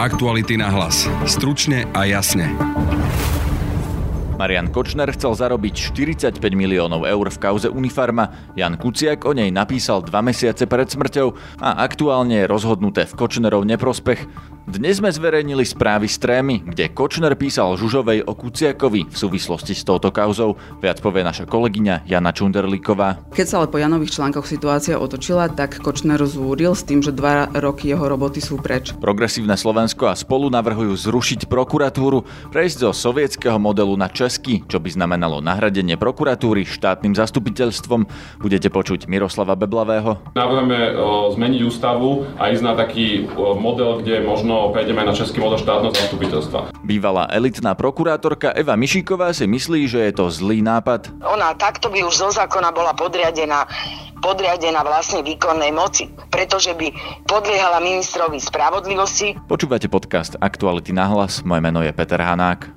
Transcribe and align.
Aktuality 0.00 0.56
na 0.56 0.72
hlas. 0.72 1.04
Stručne 1.28 1.84
a 1.92 2.08
jasne. 2.08 2.48
Marian 4.40 4.72
Kočner 4.72 5.12
chcel 5.12 5.36
zarobiť 5.36 5.92
45 5.92 6.40
miliónov 6.56 7.04
eur 7.04 7.28
v 7.28 7.36
kauze 7.36 7.68
Unifarma. 7.68 8.56
Jan 8.56 8.80
Kuciak 8.80 9.28
o 9.28 9.36
nej 9.36 9.52
napísal 9.52 10.00
dva 10.00 10.24
mesiace 10.24 10.64
pred 10.64 10.88
smrťou 10.88 11.60
a 11.60 11.84
aktuálne 11.84 12.40
je 12.40 12.48
rozhodnuté 12.48 13.04
v 13.04 13.12
Kočnerov 13.12 13.68
neprospech. 13.68 14.24
Dnes 14.70 15.02
sme 15.02 15.10
zverejnili 15.10 15.66
správy 15.66 16.06
z 16.06 16.22
trémy, 16.22 16.62
kde 16.62 16.94
Kočner 16.94 17.34
písal 17.34 17.74
Žužovej 17.74 18.22
o 18.22 18.38
Kuciakovi 18.38 19.10
v 19.10 19.16
súvislosti 19.18 19.74
s 19.74 19.82
touto 19.82 20.14
kauzou. 20.14 20.54
Viac 20.78 21.02
povie 21.02 21.26
naša 21.26 21.42
kolegyňa 21.42 22.06
Jana 22.06 22.30
Čunderlíková. 22.30 23.34
Keď 23.34 23.46
sa 23.50 23.58
ale 23.58 23.66
po 23.66 23.82
Janových 23.82 24.14
článkoch 24.14 24.46
situácia 24.46 24.94
otočila, 24.94 25.50
tak 25.50 25.82
Kočner 25.82 26.22
zúril 26.22 26.78
s 26.78 26.86
tým, 26.86 27.02
že 27.02 27.10
dva 27.10 27.50
roky 27.50 27.90
jeho 27.90 28.06
roboty 28.06 28.38
sú 28.38 28.62
preč. 28.62 28.94
Progresívne 28.94 29.58
Slovensko 29.58 30.06
a 30.06 30.14
spolu 30.14 30.46
navrhujú 30.54 30.94
zrušiť 30.94 31.50
prokuratúru, 31.50 32.22
prejsť 32.54 32.86
zo 32.86 32.90
sovietského 32.94 33.58
modelu 33.58 33.98
na 33.98 34.06
český, 34.06 34.62
čo 34.70 34.78
by 34.78 34.86
znamenalo 34.94 35.42
nahradenie 35.42 35.98
prokuratúry 35.98 36.62
štátnym 36.62 37.18
zastupiteľstvom. 37.18 38.06
Budete 38.38 38.70
počuť 38.70 39.10
Miroslava 39.10 39.58
Beblavého. 39.58 40.22
Navrhujeme 40.38 40.94
zmeniť 41.34 41.60
ústavu 41.66 42.22
a 42.38 42.54
ísť 42.54 42.62
na 42.62 42.78
taký 42.78 43.26
model, 43.58 43.98
kde 44.06 44.22
možno 44.22 44.59
prejdeme 44.68 45.00
na 45.00 45.16
český 45.16 45.40
model 45.40 45.56
štátneho 45.56 45.96
zastupiteľstva. 45.96 46.76
Bývalá 46.84 47.24
elitná 47.32 47.72
prokurátorka 47.72 48.52
Eva 48.52 48.76
Mišíková 48.76 49.32
si 49.32 49.48
myslí, 49.48 49.88
že 49.88 50.04
je 50.04 50.12
to 50.12 50.28
zlý 50.28 50.60
nápad. 50.60 51.08
Ona 51.24 51.56
takto 51.56 51.88
by 51.88 52.04
už 52.04 52.12
zo 52.12 52.28
zákona 52.28 52.68
bola 52.76 52.92
podriadená 52.92 53.64
podriadená 54.20 54.84
vlastne 54.84 55.24
výkonnej 55.24 55.72
moci, 55.72 56.12
pretože 56.28 56.76
by 56.76 56.92
podliehala 57.24 57.80
ministrovi 57.80 58.36
spravodlivosti. 58.36 59.40
Počúvate 59.48 59.88
podcast 59.88 60.36
Aktuality 60.36 60.92
na 60.92 61.08
hlas, 61.08 61.40
moje 61.40 61.64
meno 61.64 61.80
je 61.80 61.88
Peter 61.96 62.20
Hanák. 62.20 62.68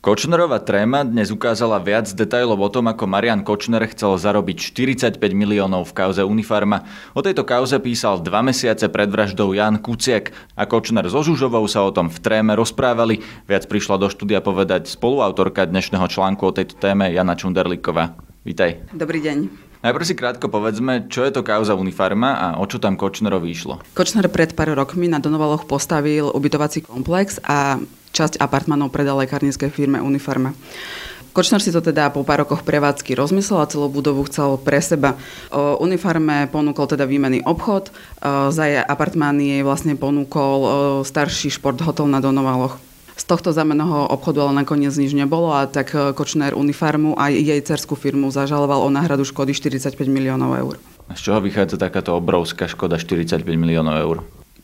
Kočnerová 0.00 0.64
tréma 0.64 1.04
dnes 1.04 1.28
ukázala 1.28 1.76
viac 1.76 2.08
detajlov 2.08 2.56
o 2.56 2.72
tom, 2.72 2.88
ako 2.88 3.04
Marian 3.04 3.44
Kočner 3.44 3.84
chcel 3.92 4.16
zarobiť 4.16 4.72
45 4.72 5.20
miliónov 5.36 5.92
v 5.92 5.92
kauze 5.92 6.24
Unifarma. 6.24 6.88
O 7.12 7.20
tejto 7.20 7.44
kauze 7.44 7.76
písal 7.76 8.24
dva 8.24 8.40
mesiace 8.40 8.88
pred 8.88 9.12
vraždou 9.12 9.52
Jan 9.52 9.76
Kuciak 9.76 10.32
a 10.56 10.64
Kočner 10.64 11.04
so 11.04 11.20
Žužovou 11.20 11.68
sa 11.68 11.84
o 11.84 11.92
tom 11.92 12.08
v 12.08 12.16
tréme 12.16 12.56
rozprávali. 12.56 13.20
Viac 13.44 13.68
prišla 13.68 14.00
do 14.00 14.08
štúdia 14.08 14.40
povedať 14.40 14.88
spoluautorka 14.88 15.68
dnešného 15.68 16.08
článku 16.08 16.48
o 16.48 16.56
tejto 16.56 16.80
téme 16.80 17.12
Jana 17.12 17.36
Čunderlíková. 17.36 18.16
Vítaj. 18.48 18.80
Dobrý 18.96 19.20
deň. 19.20 19.52
Najprv 19.84 20.04
si 20.08 20.16
krátko 20.16 20.48
povedzme, 20.48 21.12
čo 21.12 21.28
je 21.28 21.32
to 21.36 21.44
kauza 21.44 21.76
Unifarma 21.76 22.40
a 22.40 22.46
o 22.56 22.64
čo 22.64 22.80
tam 22.80 22.96
Kočnerovi 22.96 23.52
išlo. 23.52 23.84
Kočner 23.92 24.32
pred 24.32 24.56
pár 24.56 24.72
rokmi 24.72 25.12
na 25.12 25.20
Donovaloch 25.20 25.68
postavil 25.68 26.32
ubytovací 26.32 26.88
komplex 26.88 27.36
a 27.44 27.76
časť 28.10 28.42
apartmanov 28.42 28.90
predal 28.90 29.18
lekárnickej 29.22 29.70
firme 29.70 30.02
Unifarma. 30.02 30.52
Kočner 31.30 31.62
si 31.62 31.70
to 31.70 31.78
teda 31.78 32.10
po 32.10 32.26
pár 32.26 32.42
rokoch 32.42 32.66
prevádzky 32.66 33.14
rozmyslel 33.14 33.62
a 33.62 33.70
celú 33.70 33.86
budovu 33.86 34.26
chcel 34.26 34.58
pre 34.58 34.82
seba. 34.82 35.14
O 35.54 35.78
Unifarme 35.78 36.50
ponúkol 36.50 36.90
teda 36.90 37.06
výmenný 37.06 37.46
obchod, 37.46 37.94
za 38.50 38.64
jej 38.66 38.82
apartmány 38.82 39.54
jej 39.54 39.62
vlastne 39.62 39.94
ponúkol 39.94 40.66
starší 41.06 41.54
šport 41.54 41.78
hotel 41.86 42.10
na 42.10 42.18
Donovaloch. 42.18 42.82
Z 43.14 43.30
tohto 43.30 43.54
zameného 43.54 44.10
obchodu 44.10 44.42
ale 44.42 44.64
nakoniec 44.64 44.90
nič 44.96 45.14
nebolo 45.14 45.54
a 45.54 45.70
tak 45.70 45.94
Kočner 46.18 46.50
Unifarmu 46.56 47.14
a 47.14 47.30
jej 47.30 47.62
cerskú 47.62 47.94
firmu 47.94 48.34
zažaloval 48.34 48.82
o 48.82 48.90
náhradu 48.90 49.22
škody 49.22 49.54
45 49.54 49.94
miliónov 50.10 50.50
eur. 50.58 50.74
Z 51.14 51.30
čoho 51.30 51.38
vychádza 51.38 51.78
takáto 51.78 52.10
obrovská 52.18 52.66
škoda 52.66 52.98
45 52.98 53.46
miliónov 53.54 53.94
eur? 54.02 54.16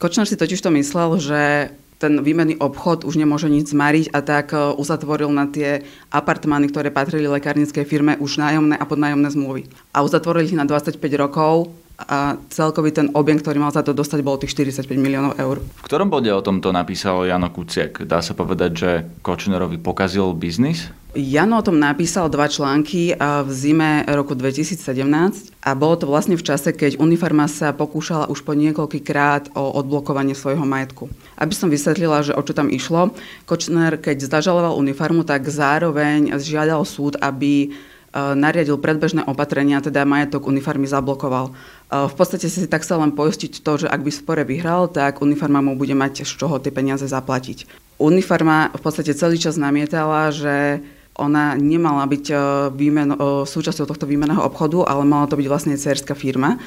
Kočner 0.03 0.27
si 0.27 0.35
totiž 0.35 0.59
to 0.67 0.75
myslel, 0.75 1.21
že 1.23 1.71
ten 1.97 2.21
výmenný 2.21 2.61
obchod 2.61 3.09
už 3.09 3.17
nemôže 3.17 3.49
nič 3.49 3.73
zmariť 3.73 4.13
a 4.13 4.21
tak 4.21 4.53
e, 4.53 4.77
uzatvoril 4.77 5.33
na 5.33 5.49
tie 5.49 5.85
apartmány, 6.13 6.69
ktoré 6.69 6.93
patrili 6.93 7.25
lekárnickej 7.25 7.85
firme, 7.89 8.21
už 8.21 8.37
nájomné 8.37 8.77
a 8.77 8.85
podnájomné 8.85 9.29
zmluvy. 9.33 9.63
A 9.97 10.05
uzatvorili 10.05 10.53
ich 10.53 10.59
na 10.59 10.69
25 10.69 11.01
rokov 11.17 11.73
a 11.97 12.37
celkový 12.53 12.93
ten 12.93 13.09
objem, 13.17 13.41
ktorý 13.41 13.57
mal 13.57 13.73
za 13.73 13.81
to 13.81 13.97
dostať, 13.97 14.21
bol 14.21 14.37
tých 14.37 14.53
45 14.53 14.85
miliónov 15.01 15.41
eur. 15.41 15.65
V 15.65 15.87
ktorom 15.89 16.13
bode 16.13 16.29
o 16.29 16.45
tomto 16.45 16.69
napísal 16.69 17.25
Jano 17.25 17.49
Kuciak? 17.49 18.05
Dá 18.05 18.21
sa 18.21 18.37
povedať, 18.37 18.71
že 18.77 18.91
Kočnerovi 19.25 19.81
pokazil 19.81 20.37
biznis? 20.37 20.93
Jano 21.17 21.57
o 21.57 21.65
tom 21.65 21.81
napísal 21.81 22.29
dva 22.29 22.45
články 22.45 23.17
v 23.17 23.49
zime 23.49 24.05
roku 24.05 24.37
2017 24.37 25.57
a 25.65 25.73
bolo 25.73 25.97
to 25.97 26.05
vlastne 26.05 26.37
v 26.37 26.45
čase, 26.45 26.77
keď 26.77 27.01
Unifarma 27.01 27.49
sa 27.49 27.73
pokúšala 27.73 28.29
už 28.29 28.45
po 28.45 28.53
krát 29.01 29.49
o 29.57 29.81
odblokovanie 29.81 30.37
svojho 30.37 30.69
majetku. 30.69 31.09
Aby 31.41 31.57
som 31.57 31.73
vysvetlila, 31.73 32.21
že 32.21 32.37
o 32.37 32.43
čo 32.45 32.53
tam 32.53 32.69
išlo, 32.69 33.17
Kočner, 33.49 33.97
keď 33.97 34.29
zažaloval 34.29 34.77
Unifarmu, 34.77 35.25
tak 35.25 35.49
zároveň 35.49 36.37
žiadal 36.37 36.85
súd, 36.85 37.17
aby 37.25 37.73
nariadil 38.17 38.77
predbežné 38.77 39.25
opatrenia, 39.25 39.81
teda 39.81 40.05
majetok 40.05 40.49
unifarmy 40.49 40.89
zablokoval. 40.89 41.53
V 41.93 42.15
podstate 42.17 42.49
si 42.49 42.65
tak 42.65 42.85
sa 42.85 42.97
len 42.97 43.13
poistiť 43.13 43.61
to, 43.61 43.85
že 43.85 43.93
ak 43.93 44.05
by 44.05 44.13
spore 44.13 44.45
vyhral, 44.45 44.89
tak 44.89 45.25
unifarma 45.25 45.61
mu 45.65 45.77
bude 45.77 45.93
mať 45.93 46.29
z 46.29 46.33
čoho 46.33 46.57
tie 46.61 46.73
peniaze 46.73 47.05
zaplatiť. 47.09 47.69
Unifarma 48.01 48.73
v 48.73 48.81
podstate 48.81 49.17
celý 49.17 49.41
čas 49.41 49.57
namietala, 49.61 50.33
že 50.33 50.81
ona 51.17 51.57
nemala 51.57 52.05
byť 52.05 52.25
e, 52.31 52.37
výmen, 52.77 53.11
e, 53.13 53.17
súčasťou 53.49 53.89
tohto 53.89 54.05
výmeného 54.05 54.41
obchodu, 54.45 54.85
ale 54.85 55.03
mala 55.09 55.29
to 55.29 55.41
byť 55.41 55.49
vlastne 55.49 55.75
cerská 55.77 56.13
firma. 56.13 56.61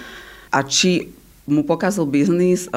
A 0.49 0.65
či 0.65 1.13
mu 1.45 1.61
pokazil 1.65 2.09
biznis, 2.09 2.65
e, 2.65 2.69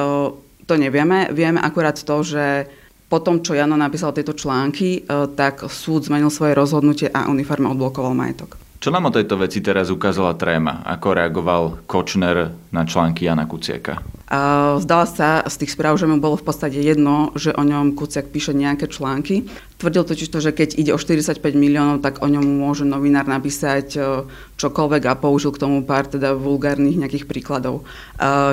to 0.63 0.73
nevieme. 0.77 1.33
Vieme 1.33 1.59
akurát 1.59 1.97
to, 1.97 2.23
že 2.23 2.69
po 3.11 3.19
tom, 3.21 3.41
čo 3.45 3.53
Jano 3.53 3.77
napísal 3.77 4.15
tieto 4.15 4.33
články, 4.33 5.05
tak 5.37 5.69
súd 5.69 6.09
zmenil 6.09 6.33
svoje 6.33 6.57
rozhodnutie 6.57 7.13
a 7.13 7.29
Unifarma 7.29 7.69
odblokoval 7.69 8.17
majetok. 8.17 8.62
Čo 8.83 8.91
nám 8.91 9.07
o 9.07 9.15
tejto 9.15 9.39
veci 9.39 9.63
teraz 9.63 9.87
ukázala 9.87 10.35
tréma? 10.35 10.83
Ako 10.83 11.15
reagoval 11.15 11.87
Kočner 11.87 12.51
na 12.67 12.83
články 12.83 13.23
Jana 13.23 13.47
Kuciaka? 13.47 14.03
A 14.27 14.75
zdala 14.83 15.07
sa 15.07 15.39
z 15.47 15.63
tých 15.63 15.71
správ, 15.71 15.95
že 15.95 16.03
mu 16.03 16.19
bolo 16.19 16.35
v 16.35 16.43
podstate 16.43 16.83
jedno, 16.83 17.31
že 17.31 17.55
o 17.55 17.63
ňom 17.63 17.95
Kuciak 17.95 18.27
píše 18.27 18.51
nejaké 18.51 18.91
články. 18.91 19.47
Tvrdil 19.79 20.03
totiž 20.03 20.27
to, 20.27 20.43
že 20.43 20.51
keď 20.51 20.75
ide 20.75 20.91
o 20.91 20.99
45 20.99 21.39
miliónov, 21.55 22.03
tak 22.03 22.19
o 22.19 22.27
ňom 22.27 22.43
môže 22.43 22.83
novinár 22.83 23.23
napísať 23.23 23.87
e, 23.95 24.27
čokoľvek 24.59 25.03
a 25.07 25.15
použil 25.15 25.55
k 25.55 25.63
tomu 25.63 25.87
pár 25.87 26.11
teda 26.11 26.35
vulgárnych 26.35 26.99
nejakých 26.99 27.23
príkladov. 27.23 27.87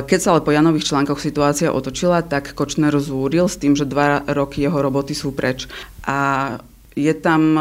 Keď 0.07 0.19
sa 0.23 0.39
ale 0.39 0.47
po 0.47 0.55
Janových 0.55 0.95
článkoch 0.95 1.19
situácia 1.19 1.75
otočila, 1.75 2.23
tak 2.23 2.55
Kočner 2.55 2.95
zúril 3.03 3.51
s 3.51 3.59
tým, 3.59 3.75
že 3.75 3.83
dva 3.83 4.23
roky 4.31 4.63
jeho 4.63 4.79
roboty 4.79 5.11
sú 5.11 5.35
preč. 5.35 5.67
A 6.07 6.55
je 6.95 7.19
tam 7.19 7.59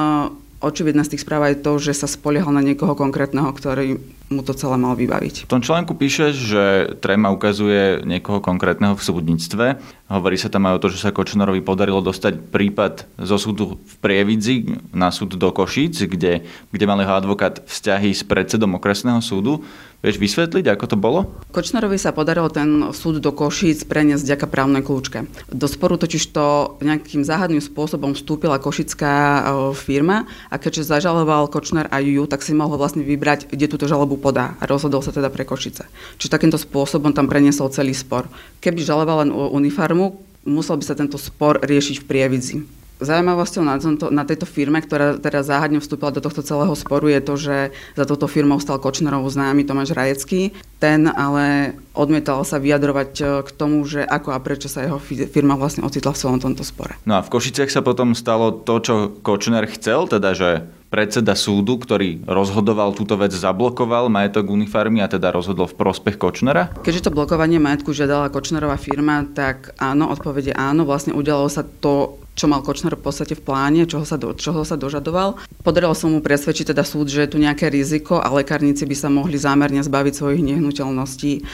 očividné 0.60 1.08
z 1.08 1.16
tých 1.16 1.24
správ 1.24 1.48
aj 1.48 1.64
to, 1.64 1.80
že 1.80 1.96
sa 1.96 2.08
spoliehal 2.08 2.52
na 2.52 2.60
niekoho 2.60 2.96
konkrétneho, 2.96 3.48
ktorý 3.52 4.00
mu 4.30 4.46
to 4.46 4.54
celé 4.54 4.78
mal 4.78 4.94
vybaviť. 4.94 5.50
V 5.50 5.52
tom 5.52 5.66
článku 5.66 5.98
píšeš, 5.98 6.34
že 6.36 6.64
Trema 7.02 7.34
ukazuje 7.34 8.06
niekoho 8.06 8.44
konkrétneho 8.44 8.94
v 8.94 9.02
súdnictve. 9.02 9.82
Hovorí 10.06 10.38
sa 10.38 10.54
tam 10.54 10.70
aj 10.70 10.74
o 10.78 10.82
to, 10.86 10.88
že 10.94 11.02
sa 11.02 11.16
Kočnerovi 11.16 11.66
podarilo 11.66 12.04
dostať 12.06 12.54
prípad 12.54 13.10
zo 13.18 13.38
súdu 13.42 13.82
v 13.82 13.94
Prievidzi 14.04 14.78
na 14.94 15.10
súd 15.10 15.34
do 15.34 15.50
Košíc, 15.50 15.98
kde, 16.06 16.46
kde 16.70 16.86
mal 16.86 17.02
jeho 17.02 17.18
advokát 17.18 17.66
vzťahy 17.66 18.14
s 18.14 18.22
predsedom 18.22 18.78
okresného 18.78 19.24
súdu. 19.26 19.66
Vieš 20.00 20.16
vysvetliť, 20.16 20.64
ako 20.72 20.86
to 20.88 20.96
bolo? 20.96 21.28
Kočnerovi 21.52 22.00
sa 22.00 22.16
podarilo 22.16 22.48
ten 22.48 22.88
súd 22.96 23.20
do 23.20 23.36
Košíc 23.36 23.84
preniesť 23.84 24.24
vďaka 24.24 24.48
právnej 24.48 24.80
kľúčke. 24.80 25.28
Do 25.52 25.68
sporu 25.68 26.00
totiž 26.00 26.24
to 26.32 26.80
nejakým 26.80 27.28
záhadným 27.28 27.60
spôsobom 27.60 28.16
vstúpila 28.16 28.64
košická 28.64 29.12
e, 29.12 29.42
firma 29.76 30.24
a 30.48 30.56
keďže 30.56 30.88
zažaloval 30.88 31.52
Kočner 31.52 31.92
aj 31.92 32.08
ju, 32.08 32.24
tak 32.32 32.48
si 32.48 32.56
mohol 32.56 32.80
vlastne 32.80 33.04
vybrať, 33.04 33.52
kde 33.52 33.68
túto 33.68 33.92
žalobu 33.92 34.16
podá 34.16 34.56
a 34.64 34.64
rozhodol 34.72 35.04
sa 35.04 35.12
teda 35.12 35.28
pre 35.28 35.44
Košice. 35.44 35.92
Čiže 36.16 36.32
takýmto 36.32 36.56
spôsobom 36.56 37.12
tam 37.12 37.28
preniesol 37.28 37.68
celý 37.68 37.92
spor. 37.92 38.32
Keby 38.64 38.80
žaloval 38.80 39.28
len 39.28 39.36
unifarmu, 39.36 40.16
musel 40.48 40.80
by 40.80 40.86
sa 40.88 40.96
tento 40.96 41.20
spor 41.20 41.60
riešiť 41.60 42.00
v 42.00 42.08
Prievidzi. 42.08 42.79
Zaujímavosťou 43.00 43.64
na, 43.64 43.80
tomto, 43.80 44.12
na 44.12 44.28
tejto 44.28 44.44
firme, 44.44 44.84
ktorá 44.84 45.16
teda 45.16 45.40
záhadne 45.40 45.80
vstúpila 45.80 46.12
do 46.12 46.20
tohto 46.20 46.44
celého 46.44 46.76
sporu, 46.76 47.08
je 47.08 47.22
to, 47.24 47.34
že 47.40 47.58
za 47.96 48.04
touto 48.04 48.28
firmou 48.28 48.60
stal 48.60 48.76
Kočnerov 48.76 49.24
známy 49.24 49.64
Tomáš 49.64 49.96
Rajecký. 49.96 50.52
Ten 50.84 51.08
ale 51.08 51.80
odmietal 51.96 52.44
sa 52.44 52.60
vyjadrovať 52.60 53.12
e, 53.20 53.24
k 53.44 53.50
tomu, 53.56 53.88
že 53.88 54.04
ako 54.04 54.36
a 54.36 54.40
prečo 54.44 54.68
sa 54.68 54.84
jeho 54.84 55.00
firma 55.32 55.56
vlastne 55.56 55.84
ocitla 55.88 56.12
v 56.12 56.20
celom 56.20 56.40
tomto 56.44 56.64
spore. 56.68 57.00
No 57.08 57.20
a 57.20 57.24
v 57.24 57.32
Košiciach 57.32 57.72
sa 57.72 57.80
potom 57.80 58.12
stalo 58.16 58.52
to, 58.52 58.76
čo 58.84 58.96
Kočner 59.24 59.64
chcel, 59.72 60.08
teda 60.08 60.36
že 60.36 60.68
predseda 60.90 61.38
súdu, 61.38 61.78
ktorý 61.78 62.26
rozhodoval 62.26 62.98
túto 62.98 63.14
vec, 63.14 63.30
zablokoval 63.30 64.10
majetok 64.10 64.50
Unifarmy 64.50 65.06
a 65.06 65.08
teda 65.08 65.30
rozhodol 65.30 65.70
v 65.70 65.78
prospech 65.78 66.18
Kočnera? 66.18 66.74
Keďže 66.82 67.08
to 67.08 67.16
blokovanie 67.16 67.62
majetku 67.62 67.94
žiadala 67.94 68.34
Kočnerová 68.34 68.76
firma, 68.82 69.22
tak 69.30 69.78
áno, 69.78 70.10
odpovede 70.10 70.58
áno. 70.58 70.90
Vlastne 70.90 71.14
udialo 71.14 71.46
sa 71.46 71.62
to, 71.62 72.18
čo 72.34 72.50
mal 72.50 72.66
Kočner 72.66 72.98
v 72.98 73.06
podstate 73.06 73.38
v 73.38 73.46
pláne, 73.46 73.86
čoho 73.86 74.02
sa, 74.02 74.18
do, 74.18 74.34
čoho 74.34 74.66
sa 74.66 74.82
dožadoval. 74.82 75.38
Podarilo 75.62 75.94
som 75.94 76.10
mu 76.10 76.26
presvedčiť 76.26 76.74
teda 76.74 76.82
súd, 76.82 77.06
že 77.14 77.30
je 77.30 77.32
tu 77.32 77.38
nejaké 77.38 77.70
riziko 77.70 78.18
a 78.18 78.32
lekárnici 78.34 78.90
by 78.90 78.96
sa 78.98 79.14
mohli 79.14 79.38
zámerne 79.38 79.86
zbaviť 79.86 80.14
svojich 80.18 80.42
nehnuteľností. 80.42 81.46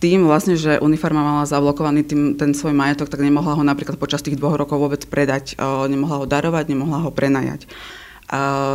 tým 0.00 0.24
vlastne, 0.24 0.56
že 0.56 0.80
Unifarma 0.80 1.20
mala 1.20 1.44
zablokovaný 1.44 2.08
tým, 2.08 2.22
ten 2.40 2.56
svoj 2.56 2.72
majetok, 2.72 3.12
tak 3.12 3.20
nemohla 3.20 3.52
ho 3.52 3.60
napríklad 3.60 4.00
počas 4.00 4.24
tých 4.24 4.40
dvoch 4.40 4.56
rokov 4.56 4.80
vôbec 4.80 5.04
predať. 5.04 5.60
Nemohla 5.60 6.24
ho 6.24 6.26
darovať, 6.26 6.72
nemohla 6.72 7.04
ho 7.04 7.12
prenajať. 7.12 7.68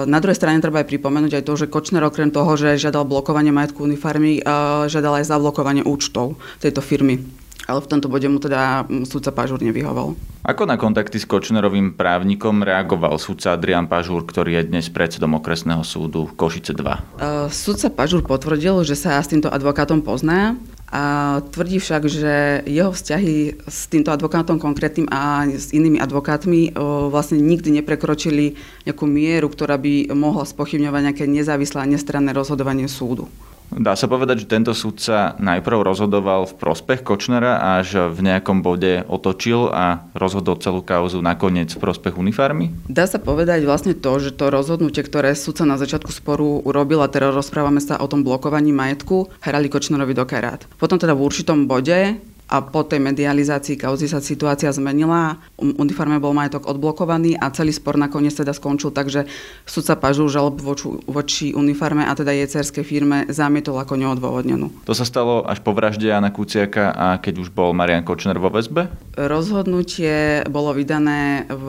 Na 0.06 0.20
druhej 0.20 0.36
strane 0.36 0.60
treba 0.60 0.84
aj 0.84 0.92
pripomenúť 0.92 1.40
aj 1.40 1.44
to, 1.48 1.54
že 1.56 1.72
Kočner 1.72 2.04
okrem 2.04 2.28
toho, 2.28 2.60
že 2.60 2.76
žiadal 2.76 3.08
blokovanie 3.08 3.56
majetku 3.56 3.88
Unifarmy, 3.88 4.44
žiadal 4.92 5.24
aj 5.24 5.32
zablokovanie 5.32 5.88
účtov 5.88 6.36
tejto 6.60 6.84
firmy 6.84 7.24
ale 7.66 7.82
v 7.82 7.90
tomto 7.90 8.08
bode 8.10 8.30
mu 8.30 8.38
teda 8.38 8.86
súdca 9.10 9.34
Pažúr 9.34 9.62
nevyhoval. 9.62 10.14
Ako 10.46 10.70
na 10.70 10.78
kontakty 10.78 11.18
s 11.18 11.26
Kočnerovým 11.26 11.98
právnikom 11.98 12.62
reagoval 12.62 13.18
súdca 13.18 13.58
Adrian 13.58 13.90
Pažúr, 13.90 14.22
ktorý 14.22 14.62
je 14.62 14.70
dnes 14.70 14.86
predsedom 14.94 15.34
okresného 15.42 15.82
súdu 15.82 16.30
Košice 16.38 16.78
2? 16.78 16.86
Uh, 16.86 17.50
súdca 17.50 17.90
Pažúr 17.90 18.22
potvrdil, 18.22 18.86
že 18.86 18.94
sa 18.94 19.18
s 19.18 19.34
týmto 19.34 19.50
advokátom 19.50 20.06
pozná 20.06 20.54
a 20.86 21.42
tvrdí 21.42 21.82
však, 21.82 22.04
že 22.06 22.62
jeho 22.70 22.94
vzťahy 22.94 23.66
s 23.66 23.90
týmto 23.90 24.14
advokátom 24.14 24.62
konkrétnym 24.62 25.10
a 25.10 25.50
s 25.50 25.74
inými 25.74 25.98
advokátmi 25.98 26.78
vlastne 27.10 27.42
nikdy 27.42 27.82
neprekročili 27.82 28.54
nejakú 28.86 29.10
mieru, 29.10 29.50
ktorá 29.50 29.82
by 29.82 30.14
mohla 30.14 30.46
spochybňovať 30.46 31.02
nejaké 31.10 31.26
nezávislé 31.26 31.84
a 31.84 31.90
nestranné 31.90 32.32
rozhodovanie 32.38 32.86
súdu. 32.86 33.26
Dá 33.74 33.98
sa 33.98 34.06
povedať, 34.06 34.46
že 34.46 34.52
tento 34.52 34.72
súdca 34.78 35.34
najprv 35.42 35.84
rozhodoval 35.84 36.46
v 36.48 36.58
prospech 36.58 37.02
Kočnera 37.02 37.82
až 37.82 38.12
v 38.14 38.20
nejakom 38.24 38.62
bode 38.62 39.04
otočil 39.10 39.68
a 39.74 40.06
rozhodol 40.16 40.60
celú 40.62 40.86
kauzu 40.86 41.20
nakoniec 41.20 41.74
v 41.74 41.82
prospech 41.82 42.16
unifarmy? 42.16 42.72
Dá 42.88 43.10
sa 43.10 43.18
povedať 43.20 43.66
vlastne 43.66 43.98
to, 43.98 44.12
že 44.22 44.38
to 44.38 44.54
rozhodnutie, 44.54 45.04
ktoré 45.04 45.34
súdca 45.36 45.66
na 45.68 45.76
začiatku 45.76 46.12
sporu 46.14 46.62
urobil, 46.64 47.02
a 47.02 47.12
teraz 47.12 47.36
rozprávame 47.36 47.82
sa 47.84 48.00
o 48.00 48.08
tom 48.08 48.22
blokovaní 48.24 48.72
majetku, 48.72 49.34
hrali 49.44 49.68
Kočnerovi 49.68 50.14
do 50.14 50.24
karát. 50.24 50.64
Potom 50.80 50.96
teda 51.02 51.18
v 51.18 51.26
určitom 51.26 51.68
bode 51.68 52.20
a 52.46 52.62
po 52.62 52.86
tej 52.86 53.02
medializácii 53.02 53.74
kauzy 53.80 54.06
sa 54.06 54.22
situácia 54.22 54.70
zmenila, 54.70 55.42
uniforme 55.58 56.22
bol 56.22 56.38
majetok 56.38 56.70
odblokovaný 56.70 57.34
a 57.42 57.50
celý 57.50 57.74
spor 57.74 57.98
nakoniec 57.98 58.38
teda 58.38 58.54
skončil 58.54 58.94
tak, 58.94 59.10
že 59.10 59.26
sudca 59.66 59.98
Pažu 59.98 60.30
žalob 60.30 60.62
voči, 60.62 60.88
voči 61.10 61.48
uniforme 61.58 62.06
a 62.06 62.14
teda 62.14 62.30
jej 62.30 62.46
cerskej 62.46 62.86
firme 62.86 63.18
zamietol 63.34 63.82
ako 63.82 63.98
neodôvodnenú. 63.98 64.70
To 64.86 64.94
sa 64.94 65.08
stalo 65.10 65.42
až 65.42 65.66
po 65.66 65.74
vražde 65.74 66.06
Jana 66.06 66.30
Kuciaka 66.30 66.94
a 66.94 67.08
keď 67.18 67.42
už 67.42 67.50
bol 67.50 67.74
Marian 67.74 68.06
Kočner 68.06 68.38
vo 68.38 68.54
väzbe? 68.54 68.94
Rozhodnutie 69.18 70.46
bolo 70.46 70.78
vydané 70.78 71.50
v 71.50 71.68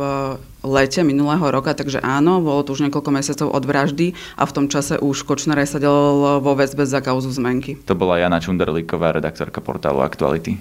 lete 0.66 1.06
minulého 1.06 1.46
roka, 1.46 1.70
takže 1.70 2.02
áno, 2.02 2.42
bolo 2.42 2.66
to 2.66 2.74
už 2.74 2.90
niekoľko 2.90 3.10
mesiacov 3.14 3.48
od 3.54 3.62
vraždy 3.62 4.06
a 4.34 4.42
v 4.42 4.54
tom 4.54 4.66
čase 4.66 4.98
už 4.98 5.22
Kočner 5.22 5.62
sedel 5.62 6.42
vo 6.42 6.52
väzbe 6.58 6.82
za 6.82 6.98
kauzu 6.98 7.30
zmenky. 7.30 7.78
To 7.86 7.94
bola 7.94 8.18
Jana 8.18 8.42
Čunderlíková, 8.42 9.14
redaktorka 9.14 9.62
portálu 9.62 10.02
Aktuality. 10.02 10.58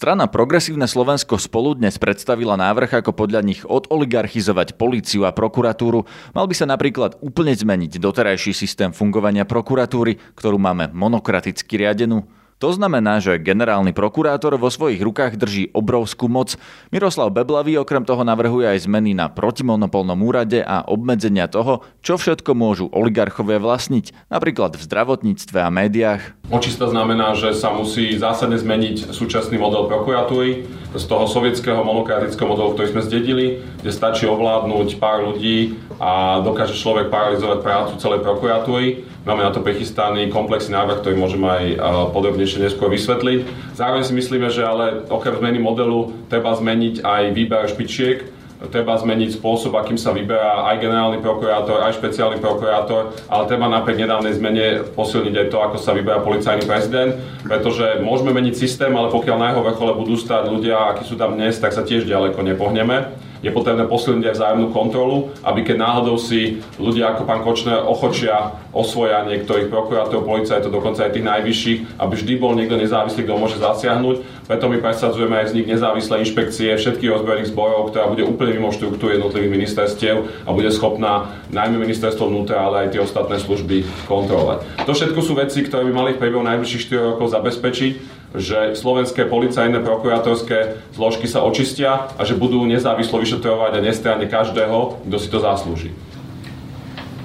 Strana 0.00 0.32
Progresívne 0.32 0.88
Slovensko 0.88 1.36
spolu 1.36 1.76
dnes 1.76 2.00
predstavila 2.00 2.56
návrh, 2.56 3.04
ako 3.04 3.12
podľa 3.12 3.44
nich 3.44 3.60
odoligarchizovať 3.68 4.80
políciu 4.80 5.28
a 5.28 5.34
prokuratúru. 5.36 6.08
Mal 6.32 6.48
by 6.48 6.54
sa 6.56 6.64
napríklad 6.64 7.20
úplne 7.20 7.52
zmeniť 7.52 8.00
doterajší 8.00 8.56
systém 8.56 8.96
fungovania 8.96 9.44
prokuratúry, 9.44 10.16
ktorú 10.40 10.56
máme 10.56 10.88
monokraticky 10.96 11.84
riadenú. 11.84 12.24
To 12.60 12.76
znamená, 12.76 13.24
že 13.24 13.40
generálny 13.40 13.96
prokurátor 13.96 14.60
vo 14.60 14.68
svojich 14.68 15.00
rukách 15.00 15.40
drží 15.40 15.72
obrovskú 15.72 16.28
moc. 16.28 16.60
Miroslav 16.92 17.32
Beblavý 17.32 17.80
okrem 17.80 18.04
toho 18.04 18.20
navrhuje 18.20 18.68
aj 18.68 18.84
zmeny 18.84 19.16
na 19.16 19.32
protimonopolnom 19.32 20.20
úrade 20.20 20.60
a 20.60 20.84
obmedzenia 20.84 21.48
toho, 21.48 21.80
čo 22.04 22.20
všetko 22.20 22.52
môžu 22.52 22.92
oligarchovia 22.92 23.56
vlastniť, 23.56 24.28
napríklad 24.28 24.76
v 24.76 24.84
zdravotníctve 24.84 25.56
a 25.56 25.72
médiách. 25.72 26.22
Očista 26.52 26.84
znamená, 26.92 27.32
že 27.32 27.56
sa 27.56 27.72
musí 27.72 28.12
zásadne 28.20 28.60
zmeniť 28.60 29.08
súčasný 29.08 29.56
model 29.56 29.88
prokuratúry 29.88 30.68
z 30.92 31.04
toho 31.08 31.24
sovietského 31.32 31.80
monokratického 31.80 32.44
modelu, 32.44 32.76
ktorý 32.76 32.88
sme 32.92 33.06
zdedili, 33.08 33.46
kde 33.80 33.88
stačí 33.88 34.28
ovládnuť 34.28 35.00
pár 35.00 35.24
ľudí 35.32 35.80
a 35.96 36.44
dokáže 36.44 36.76
človek 36.76 37.08
paralizovať 37.08 37.58
prácu 37.64 37.92
celej 37.96 38.20
prokuratúry 38.20 39.08
Máme 39.20 39.44
na 39.44 39.52
to 39.52 39.60
prichystaný 39.60 40.32
komplexný 40.32 40.72
návrh, 40.72 41.04
ktorý 41.04 41.20
môžem 41.20 41.44
aj 41.44 41.76
podrobnejšie 42.16 42.64
neskôr 42.64 42.88
vysvetliť. 42.88 43.44
Zároveň 43.76 44.08
si 44.08 44.16
myslíme, 44.16 44.48
že 44.48 44.64
ale 44.64 45.04
okrem 45.12 45.36
zmeny 45.36 45.60
modelu 45.60 46.08
treba 46.32 46.56
zmeniť 46.56 47.04
aj 47.04 47.22
výber 47.36 47.68
špičiek, 47.68 48.24
treba 48.72 48.96
zmeniť 48.96 49.36
spôsob, 49.36 49.76
akým 49.76 50.00
sa 50.00 50.16
vyberá 50.16 50.72
aj 50.72 50.80
generálny 50.80 51.20
prokurátor, 51.20 51.84
aj 51.84 52.00
špeciálny 52.00 52.40
prokurátor, 52.40 53.12
ale 53.28 53.44
treba 53.44 53.68
napriek 53.68 54.08
nedávnej 54.08 54.40
zmene 54.40 54.66
posilniť 54.96 55.34
aj 55.36 55.46
to, 55.52 55.58
ako 55.68 55.76
sa 55.76 55.92
vyberá 55.92 56.24
policajný 56.24 56.64
prezident, 56.64 57.12
pretože 57.44 58.00
môžeme 58.00 58.32
meniť 58.32 58.56
systém, 58.56 58.92
ale 58.96 59.12
pokiaľ 59.12 59.36
na 59.36 59.48
jeho 59.52 59.64
vrchole 59.68 60.00
budú 60.00 60.16
stať 60.16 60.48
ľudia, 60.48 60.96
akí 60.96 61.04
sú 61.04 61.20
tam 61.20 61.36
dnes, 61.36 61.60
tak 61.60 61.76
sa 61.76 61.84
tiež 61.84 62.08
ďaleko 62.08 62.40
nepohneme 62.40 63.28
je 63.40 63.50
potrebné 63.52 63.88
posilniť 63.88 64.24
aj 64.30 64.36
vzájomnú 64.36 64.68
kontrolu, 64.72 65.32
aby 65.44 65.64
keď 65.64 65.76
náhodou 65.80 66.20
si 66.20 66.60
ľudia 66.76 67.16
ako 67.16 67.22
pán 67.24 67.40
Kočner 67.40 67.80
ochočia 67.84 68.60
osvoja 68.70 69.26
niektorých 69.26 69.72
prokurátorov, 69.72 70.28
policajtov, 70.28 70.70
dokonca 70.70 71.08
aj 71.08 71.16
tých 71.16 71.26
najvyšších, 71.26 71.78
aby 71.98 72.12
vždy 72.14 72.32
bol 72.38 72.52
niekto 72.54 72.78
nezávislý, 72.78 73.26
kto 73.26 73.40
môže 73.40 73.58
zasiahnuť. 73.58 74.46
Preto 74.46 74.70
my 74.70 74.78
presadzujeme 74.78 75.34
aj 75.40 75.46
vznik 75.50 75.66
nezávislej 75.66 76.22
inšpekcie 76.26 76.78
všetkých 76.78 77.10
ozbrojených 77.16 77.50
zborov, 77.50 77.90
ktorá 77.90 78.06
bude 78.06 78.22
úplne 78.22 78.58
mimo 78.58 78.70
štruktúry 78.70 79.18
jednotlivých 79.18 79.54
ministerstiev 79.56 80.16
a 80.46 80.50
bude 80.54 80.70
schopná 80.70 81.34
najmä 81.50 81.82
ministerstvo 81.82 82.30
vnútra, 82.30 82.62
ale 82.62 82.86
aj 82.86 82.88
tie 82.94 83.02
ostatné 83.02 83.42
služby 83.42 84.06
kontrolovať. 84.06 84.86
To 84.86 84.92
všetko 84.94 85.20
sú 85.22 85.32
veci, 85.34 85.66
ktoré 85.66 85.82
by 85.88 85.92
mali 85.94 86.10
v 86.14 86.20
priebehu 86.22 86.44
najbližších 86.46 86.92
4 86.92 87.10
rokov 87.14 87.34
zabezpečiť, 87.34 88.19
že 88.34 88.78
slovenské 88.78 89.26
policajné 89.26 89.82
prokurátorské 89.82 90.78
zložky 90.94 91.26
sa 91.26 91.42
očistia 91.42 92.14
a 92.14 92.22
že 92.22 92.38
budú 92.38 92.62
nezávislo 92.62 93.18
vyšetrovať 93.18 93.78
a 93.78 93.84
nestranne 93.84 94.26
každého, 94.30 95.02
kto 95.06 95.16
si 95.18 95.28
to 95.28 95.38
zaslúži. 95.42 95.90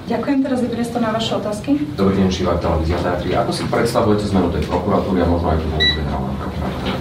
Ďakujem, 0.06 0.38
teraz 0.46 0.62
je 0.62 0.70
priestor 0.70 1.02
na 1.02 1.10
vaše 1.10 1.34
otázky. 1.34 1.82
Dobrý 1.98 2.14
deň, 2.22 2.30
Šiva, 2.30 2.62
televízia 2.62 2.98
Teatri. 3.02 3.34
Ako 3.34 3.50
si 3.50 3.66
predstavujete 3.66 4.30
zmenu 4.30 4.54
tej 4.54 4.62
prokuratúry 4.70 5.18
a 5.18 5.26
možno 5.26 5.50
aj 5.50 5.58
tú 5.58 5.66
generálneho 5.74 6.36
prokurátora? 6.38 6.94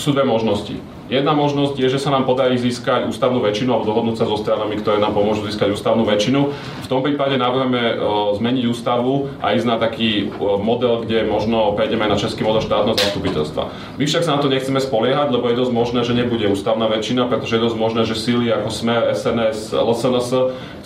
Sú 0.00 0.16
dve 0.16 0.24
možnosti. 0.24 0.80
Jedna 1.10 1.34
možnosť 1.34 1.74
je, 1.74 1.90
že 1.90 1.98
sa 1.98 2.14
nám 2.14 2.22
podarí 2.22 2.54
získať 2.54 3.10
ústavnú 3.10 3.42
väčšinu 3.42 3.74
alebo 3.74 3.90
dohodnúť 3.90 4.22
sa 4.22 4.30
so 4.30 4.38
stranami, 4.38 4.78
ktoré 4.78 5.02
nám 5.02 5.10
pomôžu 5.10 5.42
získať 5.42 5.74
ústavnú 5.74 6.06
väčšinu. 6.06 6.54
V 6.54 6.86
tom 6.86 7.02
prípade 7.02 7.34
navrhujeme 7.34 7.98
zmeniť 8.38 8.64
ústavu 8.70 9.26
a 9.42 9.50
ísť 9.58 9.66
na 9.66 9.82
taký 9.82 10.30
model, 10.38 11.02
kde 11.02 11.26
možno 11.26 11.74
prejdeme 11.74 12.06
na 12.06 12.14
český 12.14 12.46
model 12.46 12.62
štátneho 12.62 12.94
zastupiteľstva. 12.94 13.62
My 13.98 14.04
však 14.06 14.22
sa 14.22 14.38
na 14.38 14.40
to 14.40 14.54
nechceme 14.54 14.78
spoliehať, 14.78 15.34
lebo 15.34 15.50
je 15.50 15.58
dosť 15.58 15.72
možné, 15.74 16.00
že 16.06 16.14
nebude 16.14 16.46
ústavná 16.46 16.86
väčšina, 16.86 17.26
pretože 17.26 17.58
je 17.58 17.64
dosť 17.66 17.76
možné, 17.76 18.00
že 18.06 18.14
síly 18.14 18.46
ako 18.54 18.70
Smer, 18.70 19.10
SNS, 19.10 19.74
LSNS, 19.74 20.30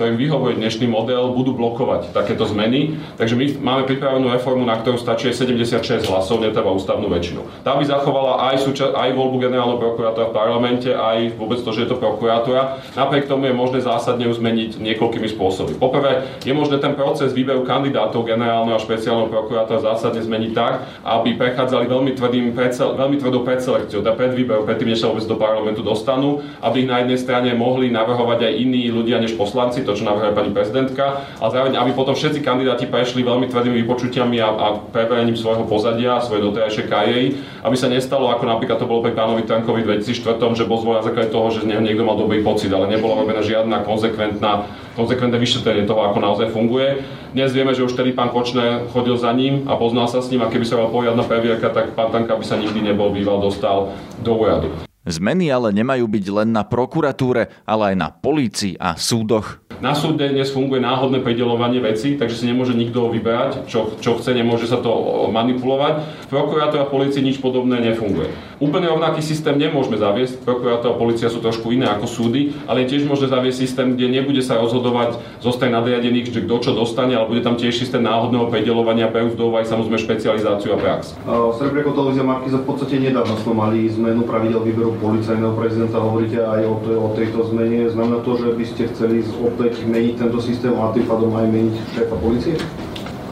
ktorým 0.01 0.17
vyhovuje 0.17 0.57
dnešný 0.57 0.89
model, 0.89 1.37
budú 1.37 1.53
blokovať 1.53 2.17
takéto 2.17 2.49
zmeny. 2.49 2.97
Takže 3.21 3.37
my 3.37 3.61
máme 3.61 3.83
pripravenú 3.85 4.33
reformu, 4.33 4.65
na 4.65 4.81
ktorú 4.81 4.97
stačí 4.97 5.29
76 5.37 6.09
hlasov, 6.09 6.41
netreba 6.41 6.73
ústavnú 6.73 7.13
väčšinu. 7.13 7.61
Tá 7.61 7.77
by 7.77 7.85
zachovala 7.85 8.49
aj, 8.49 8.65
súča- 8.65 8.97
aj 8.97 9.13
voľbu 9.13 9.37
generálneho 9.37 9.77
prokurátora 9.77 10.14
prokurátora 10.15 10.31
v 10.31 10.39
parlamente, 10.39 10.91
aj 10.95 11.19
vôbec 11.35 11.59
to, 11.59 11.71
že 11.75 11.85
je 11.85 11.89
to 11.91 11.99
prokurátora. 11.99 12.79
Napriek 12.95 13.27
tomu 13.27 13.51
je 13.51 13.55
možné 13.55 13.83
zásadne 13.83 14.31
ju 14.31 14.33
zmeniť 14.33 14.79
niekoľkými 14.79 15.29
spôsobmi. 15.35 15.75
Poprvé, 15.77 16.39
je 16.47 16.55
možné 16.55 16.79
ten 16.79 16.95
proces 16.95 17.35
výberu 17.35 17.67
kandidátov 17.67 18.23
generálneho 18.23 18.79
a 18.79 18.81
špeciálneho 18.81 19.29
prokurátora 19.29 19.83
zásadne 19.83 20.23
zmeniť 20.23 20.53
tak, 20.55 20.87
aby 21.03 21.35
prechádzali 21.35 21.91
veľmi, 21.91 22.15
tvrdým 22.15 22.55
predsel, 22.55 22.95
veľmi 22.95 23.19
tvrdou 23.19 23.43
predselekciou, 23.43 24.07
teda 24.07 24.15
pred 24.15 24.33
výberu, 24.39 24.63
predtým, 24.63 24.95
než 24.95 25.03
sa 25.03 25.11
vôbec 25.11 25.27
do 25.27 25.35
parlamentu 25.35 25.83
dostanú, 25.83 26.47
aby 26.63 26.87
ich 26.87 26.91
na 26.91 27.03
jednej 27.03 27.19
strane 27.19 27.51
mohli 27.59 27.91
navrhovať 27.91 28.47
aj 28.47 28.53
iní 28.55 28.87
ľudia 28.95 29.19
než 29.19 29.35
poslanci, 29.35 29.83
to, 29.83 29.99
čo 29.99 30.07
navrhuje 30.07 30.33
pani 30.37 30.51
prezidentka, 30.55 31.27
a 31.43 31.45
zároveň, 31.51 31.75
aby 31.75 31.91
potom 31.91 32.15
všetci 32.15 32.41
kandidáti 32.45 32.87
prešli 32.87 33.27
veľmi 33.27 33.51
tvrdými 33.51 33.83
vypočutiami 33.83 34.39
a, 34.39 34.49
a 34.55 34.67
preverením 34.95 35.35
svojho 35.35 35.67
pozadia, 35.67 36.23
svojej 36.23 36.47
doterajšej 36.47 36.87
kariéry, 36.87 37.27
aby 37.67 37.77
sa 37.77 37.91
nestalo, 37.91 38.31
ako 38.31 38.45
napríklad 38.47 38.79
to 38.79 38.87
bolo 38.87 39.03
pri 39.03 39.17
pánovi 39.17 39.43
Tankovi 39.49 39.83
2004, 40.05 40.61
že 40.61 40.69
bol 40.69 40.77
zvolený 40.77 41.01
na 41.01 41.09
základe 41.09 41.33
toho, 41.33 41.49
že 41.49 41.65
z 41.65 41.73
neho 41.73 41.81
niekto 41.81 42.05
mal 42.05 42.21
dobrý 42.21 42.45
pocit, 42.45 42.69
ale 42.69 42.93
nebolo 42.93 43.17
robená 43.17 43.41
žiadna 43.41 43.81
konzekventná, 43.89 44.69
konzekventné 44.93 45.41
vyšetrenie 45.41 45.89
toho, 45.89 46.05
ako 46.05 46.21
naozaj 46.21 46.53
funguje. 46.53 47.01
Dnes 47.33 47.57
vieme, 47.57 47.73
že 47.73 47.83
už 47.83 47.97
tedy 47.97 48.13
pán 48.13 48.29
Kočner 48.29 48.85
chodil 48.93 49.17
za 49.17 49.33
ním 49.33 49.65
a 49.65 49.81
poznal 49.81 50.07
sa 50.07 50.21
s 50.21 50.29
ním 50.29 50.45
a 50.45 50.53
keby 50.53 50.69
sa 50.69 50.77
mal 50.77 50.93
poriadna 50.93 51.25
previerka, 51.25 51.73
tak 51.73 51.97
pán 51.97 52.13
Tanka 52.13 52.37
by 52.37 52.45
sa 52.45 52.61
nikdy 52.61 52.85
nebol 52.85 53.09
býval 53.09 53.41
dostal 53.41 53.97
do 54.21 54.37
úradu. 54.37 54.69
Zmeny 55.05 55.53
ale 55.53 55.69
nemajú 55.77 56.09
byť 56.09 56.25
len 56.33 56.49
na 56.57 56.65
prokuratúre, 56.65 57.53
ale 57.69 57.93
aj 57.93 57.97
na 58.01 58.09
polícii 58.09 58.73
a 58.81 58.97
súdoch. 58.97 59.61
Na 59.85 59.93
súde 59.93 60.33
dnes 60.33 60.49
funguje 60.49 60.81
náhodné 60.81 61.21
pridelovanie 61.21 61.77
vecí, 61.77 62.17
takže 62.17 62.41
si 62.41 62.49
nemôže 62.49 62.73
nikto 62.73 63.13
vyberať, 63.13 63.69
čo, 63.69 64.01
čo 64.01 64.17
chce, 64.17 64.33
nemôže 64.33 64.65
sa 64.65 64.81
to 64.81 64.89
manipulovať. 65.29 66.25
V 66.25 66.27
prokurátor 66.33 66.81
a 66.81 66.89
polícii 66.89 67.21
nič 67.21 67.37
podobné 67.37 67.85
nefunguje. 67.85 68.33
Úplne 68.63 68.87
rovnaký 68.95 69.19
systém 69.19 69.59
nemôžeme 69.59 69.99
zaviesť, 69.99 70.47
prokurátor 70.47 70.95
a 70.95 71.01
policia 71.01 71.27
sú 71.27 71.43
trošku 71.43 71.75
iné 71.75 71.91
ako 71.91 72.07
súdy, 72.07 72.55
ale 72.71 72.87
tiež 72.87 73.07
môže 73.07 73.27
zaviesť 73.27 73.59
systém, 73.59 73.99
kde 73.99 74.11
nebude 74.11 74.43
sa 74.43 74.59
rozhodovať 74.63 75.19
zostať 75.43 75.75
nadriadených, 75.75 76.31
že 76.31 76.45
kto 76.47 76.57
čo 76.63 76.71
dostane, 76.73 77.19
ale 77.19 77.27
bude 77.27 77.43
tam 77.43 77.59
tiež 77.59 77.75
systém 77.75 78.03
náhodného 78.03 78.47
predelovania, 78.47 79.11
berú 79.11 79.35
do 79.35 79.51
aj 79.59 79.67
samozrejme 79.67 79.99
špecializáciu 79.99 80.75
a 80.75 80.79
prax. 80.79 81.19
Srebreko 81.59 81.95
televízia 81.95 82.23
Markiza 82.23 82.63
v 82.63 82.67
podstate 82.67 83.03
nedávno 83.03 83.35
sme 83.43 83.55
mali 83.55 83.91
zmenu 83.91 84.23
pravidel 84.27 84.63
výberu 84.63 84.95
policajného 85.03 85.55
prezidenta, 85.59 85.99
hovoríte 85.99 86.39
aj 86.39 86.63
o, 86.67 86.75
o 86.79 87.09
tejto 87.15 87.47
zmene. 87.51 87.91
Znamená 87.91 88.23
to, 88.23 88.39
že 88.39 88.49
by 88.55 88.65
ste 88.65 88.83
chceli 88.95 89.27
opäť 89.43 89.83
meniť 89.85 90.15
tento 90.23 90.39
systém 90.39 90.73
a 90.75 90.95
tým 90.95 91.05
pádom 91.05 91.35
aj 91.35 91.47
meniť 91.51 91.75
šéfa 91.95 92.17
policie? 92.19 92.55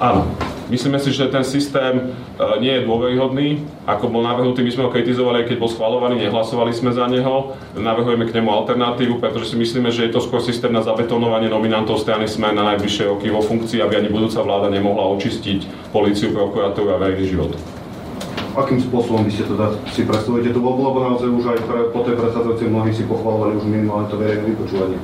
Áno. 0.02 0.51
Myslíme 0.70 0.98
si, 1.02 1.10
že 1.10 1.26
ten 1.26 1.42
systém 1.42 2.14
e, 2.38 2.42
nie 2.62 2.70
je 2.70 2.86
dôveryhodný. 2.86 3.66
Ako 3.88 4.06
bol 4.06 4.22
navrhnutý, 4.22 4.62
my 4.62 4.70
sme 4.70 4.84
ho 4.86 4.94
kritizovali, 4.94 5.42
keď 5.48 5.58
bol 5.58 5.66
schvalovaný, 5.66 6.22
nehlasovali 6.22 6.70
sme 6.70 6.94
za 6.94 7.10
neho. 7.10 7.58
Navrhujeme 7.74 8.30
k 8.30 8.38
nemu 8.38 8.46
alternatívu, 8.50 9.18
pretože 9.18 9.52
si 9.52 9.56
myslíme, 9.58 9.90
že 9.90 10.06
je 10.06 10.14
to 10.14 10.22
skôr 10.22 10.38
systém 10.38 10.70
na 10.70 10.86
zabetonovanie 10.86 11.50
nominantov 11.50 11.98
strany 11.98 12.30
SME 12.30 12.54
na 12.54 12.62
najbližšie 12.74 13.10
roky 13.10 13.26
vo 13.32 13.42
funkcii, 13.42 13.82
aby 13.82 13.98
ani 13.98 14.08
budúca 14.12 14.38
vláda 14.44 14.70
nemohla 14.70 15.02
očistiť 15.18 15.90
policiu, 15.90 16.30
prokuratúru 16.30 16.94
a 16.94 17.00
verejný 17.02 17.26
život. 17.26 17.52
Akým 18.52 18.76
spôsobom 18.76 19.24
by 19.24 19.32
ste 19.32 19.48
teda 19.48 19.80
si 19.88 20.04
predstavujete 20.04 20.52
to 20.52 20.60
bolo, 20.60 20.92
lebo 20.92 20.98
naozaj 21.00 21.24
už 21.24 21.44
aj 21.56 21.60
pre, 21.64 21.80
po 21.88 22.04
tej 22.04 22.20
predchádzajúcej 22.20 22.68
mnohí 22.68 22.92
si 22.92 23.08
pochvalovali 23.08 23.56
už 23.56 23.64
minimálne 23.64 24.12
to 24.12 24.20
verejné 24.20 24.52
vypočúvanie. 24.52 25.00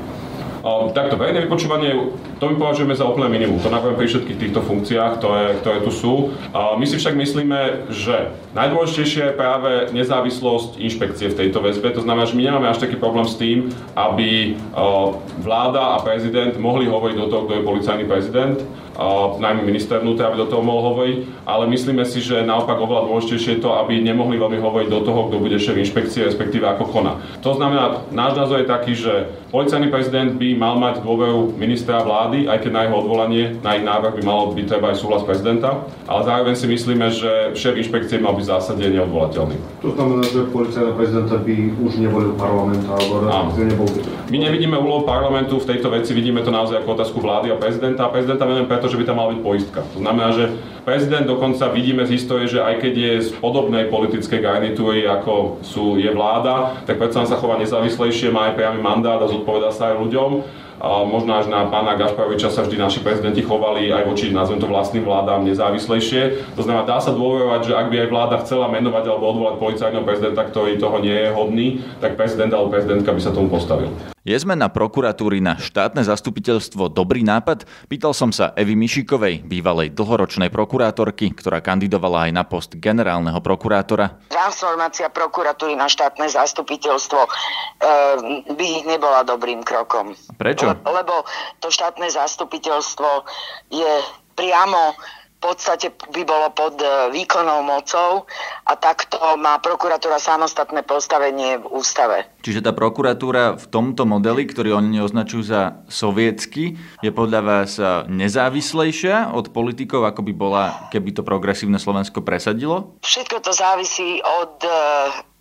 Takto, 0.66 1.14
verejné 1.14 1.46
vypočúvanie, 1.46 1.94
to 2.42 2.44
my 2.50 2.58
považujeme 2.58 2.90
za 2.90 3.06
úplné 3.06 3.30
minimum. 3.30 3.62
To 3.62 3.70
navrhujem 3.70 3.98
pri 3.98 4.08
všetkých 4.10 4.40
týchto 4.42 4.60
funkciách, 4.66 5.22
ktoré, 5.22 5.44
ktoré 5.62 5.78
tu 5.86 5.94
sú. 5.94 6.34
My 6.50 6.82
si 6.82 6.98
však 6.98 7.14
myslíme, 7.14 7.90
že 7.94 8.34
najdôležitejšie 8.58 9.22
je 9.30 9.38
práve 9.38 9.94
nezávislosť 9.94 10.82
inšpekcie 10.82 11.30
v 11.30 11.38
tejto 11.46 11.62
väzbe. 11.62 11.94
To 11.94 12.02
znamená, 12.02 12.26
že 12.26 12.34
my 12.34 12.42
nemáme 12.42 12.66
až 12.66 12.82
taký 12.82 12.98
problém 12.98 13.24
s 13.24 13.38
tým, 13.38 13.70
aby 13.94 14.58
vláda 15.38 15.94
a 15.94 16.02
prezident 16.02 16.52
mohli 16.58 16.90
hovoriť 16.90 17.16
do 17.16 17.30
toho, 17.30 17.46
kto 17.46 17.52
je 17.54 17.62
policajný 17.62 18.04
prezident 18.10 18.58
najmä 19.38 19.62
minister 19.62 20.02
vnútra, 20.02 20.26
aby 20.26 20.42
do 20.42 20.50
toho 20.50 20.58
mohol 20.58 20.92
hovoriť, 20.92 21.46
ale 21.46 21.70
myslíme 21.70 22.02
si, 22.02 22.18
že 22.18 22.42
naopak 22.42 22.74
oveľa 22.82 23.06
dôležitejšie 23.06 23.50
je 23.58 23.62
to, 23.62 23.70
aby 23.78 24.02
nemohli 24.02 24.34
veľmi 24.34 24.58
hovoriť 24.58 24.88
do 24.90 25.00
toho, 25.06 25.30
kto 25.30 25.36
bude 25.38 25.54
šéf 25.54 25.78
inšpekcie, 25.78 26.26
respektíve 26.26 26.66
ako 26.66 26.90
koná. 26.90 27.22
To 27.46 27.54
znamená, 27.54 28.10
náš 28.10 28.34
názor 28.34 28.58
je 28.58 28.66
taký, 28.66 28.92
že 28.98 29.30
policajný 29.54 29.88
prezident 29.88 30.34
by 30.34 30.58
mal 30.58 30.74
mať 30.82 31.06
dôveru 31.06 31.54
ministra 31.54 32.02
vlády, 32.02 32.50
aj 32.50 32.58
keď 32.58 32.70
na 32.74 32.82
jeho 32.90 32.96
odvolanie, 32.98 33.44
na 33.62 33.78
ich 33.78 33.86
návrh 33.86 34.18
by 34.18 34.22
malo 34.26 34.50
byť 34.50 34.66
treba 34.66 34.90
aj 34.90 34.98
súhlas 34.98 35.22
prezidenta, 35.22 35.86
ale 36.10 36.20
zároveň 36.26 36.54
si 36.58 36.66
myslíme, 36.66 37.06
že 37.14 37.30
šéf 37.54 37.78
inšpekcie 37.78 38.18
mal 38.18 38.34
byť 38.34 38.44
v 38.44 38.50
zásade 38.50 38.82
neodvolateľný. 38.82 39.56
To 39.86 39.94
znamená, 39.94 40.26
že 40.26 40.50
policajný 40.50 40.92
prezidenta 40.98 41.38
by 41.38 41.54
už 41.86 41.92
nevolil 42.02 42.34
parlament, 42.34 42.82
alebo 42.82 43.30
nebol. 43.62 43.86
My 44.28 44.36
nevidíme 44.36 44.76
úlohu 44.76 45.08
parlamentu 45.08 45.56
v 45.56 45.68
tejto 45.72 45.88
veci, 45.88 46.12
vidíme 46.12 46.44
to 46.44 46.52
naozaj 46.52 46.82
ako 46.82 47.00
otázku 47.00 47.18
vlády 47.22 47.48
a 47.48 47.56
prezidenta. 47.56 48.12
Prezidenta 48.12 48.44
venujem 48.44 48.68
preto, 48.68 48.87
že 48.88 48.98
by 48.98 49.04
tam 49.04 49.16
mala 49.20 49.36
byť 49.36 49.40
poistka. 49.44 49.80
To 49.94 49.98
znamená, 50.00 50.32
že 50.32 50.50
prezident 50.82 51.28
dokonca 51.28 51.68
vidíme 51.70 52.08
z 52.08 52.16
histórie, 52.16 52.48
že 52.48 52.64
aj 52.64 52.80
keď 52.80 52.94
je 52.96 53.12
z 53.28 53.30
podobnej 53.38 53.86
politickej 53.92 54.40
garnitúry, 54.40 55.04
ako 55.04 55.60
sú, 55.60 56.00
je 56.00 56.08
vláda, 56.08 56.80
tak 56.88 56.96
predsa 56.96 57.28
sa 57.28 57.36
chová 57.36 57.60
nezávislejšie, 57.60 58.32
má 58.32 58.50
aj 58.50 58.56
priamy 58.56 58.80
mandát 58.80 59.20
a 59.20 59.30
zodpovedá 59.30 59.70
sa 59.70 59.92
aj 59.92 60.00
ľuďom 60.00 60.30
možno 60.86 61.34
až 61.34 61.50
na 61.50 61.66
pána 61.66 61.98
Gašparoviča 61.98 62.54
sa 62.54 62.62
vždy 62.62 62.78
naši 62.78 63.02
prezidenti 63.02 63.42
chovali 63.42 63.90
aj 63.90 64.06
voči, 64.06 64.30
nazvem 64.30 64.62
to 64.62 64.70
vlastným 64.70 65.02
vládám, 65.02 65.42
nezávislejšie. 65.42 66.54
To 66.54 66.62
znamená, 66.62 66.86
dá 66.86 67.02
sa 67.02 67.10
dôverovať, 67.10 67.60
že 67.66 67.72
ak 67.74 67.86
by 67.90 67.96
aj 68.06 68.08
vláda 68.10 68.36
chcela 68.46 68.70
menovať 68.70 69.04
alebo 69.10 69.26
odvolať 69.26 69.54
policajného 69.58 70.06
prezidenta, 70.06 70.46
ktorý 70.46 70.78
toho 70.78 71.02
nie 71.02 71.14
je 71.14 71.34
hodný, 71.34 71.66
tak 71.98 72.14
prezident 72.14 72.54
alebo 72.54 72.70
prezidentka 72.70 73.10
by 73.10 73.20
sa 73.20 73.34
tomu 73.34 73.50
postavil. 73.50 73.90
Je 74.28 74.36
zmena 74.36 74.68
prokuratúry 74.68 75.40
na 75.40 75.56
štátne 75.56 76.04
zastupiteľstvo 76.04 76.92
dobrý 76.92 77.24
nápad? 77.24 77.64
Pýtal 77.88 78.12
som 78.12 78.28
sa 78.28 78.52
Evy 78.60 78.76
Mišikovej, 78.76 79.40
bývalej 79.40 79.96
dlhoročnej 79.96 80.52
prokurátorky, 80.52 81.32
ktorá 81.32 81.64
kandidovala 81.64 82.28
aj 82.28 82.32
na 82.36 82.44
post 82.44 82.76
generálneho 82.76 83.40
prokurátora. 83.40 84.20
Transformácia 84.28 85.08
prokuratúry 85.08 85.72
na 85.80 85.88
štátne 85.88 86.28
zastupiteľstvo 86.28 87.20
e, 87.24 87.28
by 88.52 88.68
nebola 88.84 89.24
dobrým 89.24 89.64
krokom. 89.64 90.12
Prečo? 90.36 90.76
Lebo 90.76 91.24
to 91.64 91.72
štátne 91.72 92.12
zastupiteľstvo 92.12 93.08
je 93.72 93.92
priamo 94.36 94.92
v 95.38 95.54
podstate 95.54 95.94
by 95.94 96.26
bolo 96.26 96.50
pod 96.50 96.82
e, 96.82 97.14
výkonnou 97.14 97.62
mocou 97.62 98.26
a 98.66 98.74
takto 98.74 99.22
má 99.38 99.62
prokuratúra 99.62 100.18
samostatné 100.18 100.82
postavenie 100.82 101.62
v 101.62 101.66
ústave. 101.78 102.26
Čiže 102.42 102.66
tá 102.66 102.74
prokuratúra 102.74 103.54
v 103.54 103.66
tomto 103.70 104.02
modeli, 104.02 104.50
ktorý 104.50 104.74
oni 104.74 104.98
označujú 104.98 105.42
za 105.46 105.62
sovietsky, 105.86 106.74
je 107.06 107.10
podľa 107.14 107.40
vás 107.46 107.78
e, 107.78 107.86
nezávislejšia 108.10 109.30
od 109.30 109.54
politikov, 109.54 110.10
ako 110.10 110.26
by 110.26 110.32
bola, 110.34 110.64
keby 110.90 111.14
to 111.14 111.22
progresívne 111.22 111.78
Slovensko 111.78 112.18
presadilo? 112.26 112.98
Všetko 113.06 113.38
to 113.38 113.54
závisí 113.54 114.18
od 114.18 114.58
e, 114.66 114.70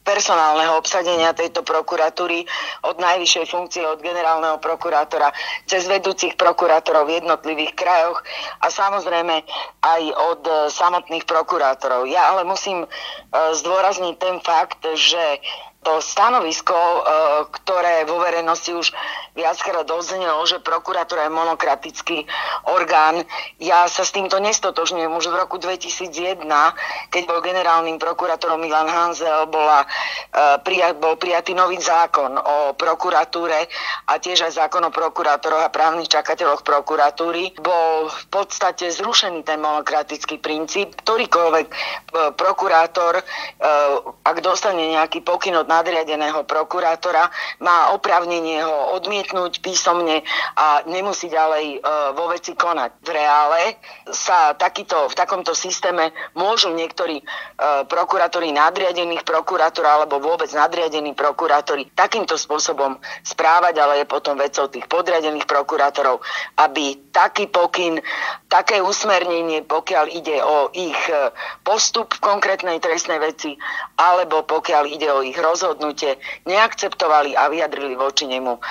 personálneho 0.08 0.80
obsadenia 0.80 1.36
tejto 1.36 1.68
prokuratúry 1.68 2.48
od 2.88 2.96
najvyššej 2.96 3.46
funkcie, 3.52 3.84
od 3.84 4.00
generálneho 4.00 4.56
prokurátora 4.64 5.36
cez 5.68 5.84
vedúcich 5.84 6.40
prokurátorov 6.40 7.12
v 7.12 7.20
jednotlivých 7.20 7.76
krajoch 7.76 8.24
a 8.64 8.72
samozrejme 8.72 9.44
aj 9.84 10.02
od 10.32 10.42
e, 10.48 10.52
samotných 10.72 11.28
prokurátorov. 11.28 12.08
Ja 12.08 12.32
ale 12.32 12.48
musím 12.48 12.88
e, 12.88 12.88
zdôrazniť 13.52 14.16
ten 14.16 14.40
fakt, 14.40 14.80
že 14.96 15.44
stanovisko, 16.04 16.76
e, 16.76 17.00
ktoré 17.62 18.04
vo 18.04 18.20
verejnosti 18.20 18.72
už 18.76 18.92
viackrát 19.38 19.86
doznelo, 19.86 20.44
že 20.44 20.60
prokuratúra 20.60 21.30
je 21.30 21.32
monokratický 21.32 22.18
orgán. 22.68 23.24
Ja 23.62 23.86
sa 23.88 24.04
s 24.04 24.12
týmto 24.12 24.42
nestotožňujem. 24.42 25.14
Už 25.14 25.30
v 25.30 25.40
roku 25.40 25.62
2001, 25.62 26.42
keď 27.14 27.24
bol 27.30 27.40
generálnym 27.40 28.02
prokurátorom 28.02 28.60
Milan 28.60 28.90
Hanzel, 28.90 29.48
bola, 29.48 29.86
e, 30.34 30.94
bol 30.98 31.16
prijatý 31.16 31.54
nový 31.56 31.80
zákon 31.80 32.36
o 32.36 32.74
prokuratúre 32.76 33.70
a 34.10 34.14
tiež 34.18 34.50
aj 34.50 34.68
zákon 34.68 34.84
o 34.84 34.92
prokurátoroch 34.92 35.64
a 35.64 35.74
právnych 35.74 36.12
čakateľoch 36.12 36.66
prokuratúry. 36.68 37.56
Bol 37.62 38.12
v 38.12 38.26
podstate 38.34 38.90
zrušený 38.92 39.46
ten 39.48 39.62
monokratický 39.62 40.42
princíp. 40.42 40.98
Ktorýkoľvek 41.00 41.68
e, 41.70 41.76
prokurátor, 42.34 43.24
ak 44.24 44.38
dostane 44.40 44.88
nejaký 44.92 45.22
pokyn 45.22 45.56
od 45.60 45.68
nadriadeného 45.78 46.42
prokurátora 46.50 47.30
má 47.62 47.94
oprávnenie 47.94 48.66
ho 48.66 48.98
odmietnúť 48.98 49.62
písomne 49.62 50.26
a 50.58 50.82
nemusí 50.90 51.30
ďalej 51.30 51.78
e, 51.78 51.80
vo 52.18 52.26
veci 52.34 52.58
konať. 52.58 52.92
V 53.06 53.10
reále 53.14 53.78
sa 54.10 54.58
takýto, 54.58 55.06
v 55.06 55.16
takomto 55.16 55.54
systéme 55.54 56.10
môžu 56.34 56.74
niektorí 56.74 57.22
e, 57.22 57.24
prokurátori 57.86 58.50
nadriadených 58.50 59.22
prokurátora 59.22 60.02
alebo 60.02 60.18
vôbec 60.18 60.50
nadriadení 60.50 61.14
prokurátori 61.14 61.94
takýmto 61.94 62.34
spôsobom 62.34 62.98
správať, 63.22 63.78
ale 63.78 64.02
je 64.02 64.06
potom 64.10 64.34
vecou 64.34 64.66
tých 64.66 64.90
podriadených 64.90 65.46
prokurátorov, 65.46 66.26
aby 66.58 66.98
taký 67.14 67.46
pokyn, 67.50 68.02
také 68.50 68.82
usmernenie, 68.82 69.62
pokiaľ 69.66 70.06
ide 70.10 70.42
o 70.42 70.74
ich 70.74 70.98
e, 71.10 71.30
postup 71.62 72.18
v 72.18 72.24
konkrétnej 72.24 72.82
trestnej 72.82 73.22
veci, 73.22 73.54
alebo 74.00 74.48
pokiaľ 74.48 74.84
ide 74.90 75.10
o 75.12 75.22
ich 75.22 75.36
rozhodnutie, 75.36 75.67
rozhodnutie 75.68 76.16
neakceptovali 76.48 77.36
a 77.36 77.52
vyjadrili 77.52 78.00
voči 78.00 78.24
nemu 78.24 78.56
e, 78.56 78.62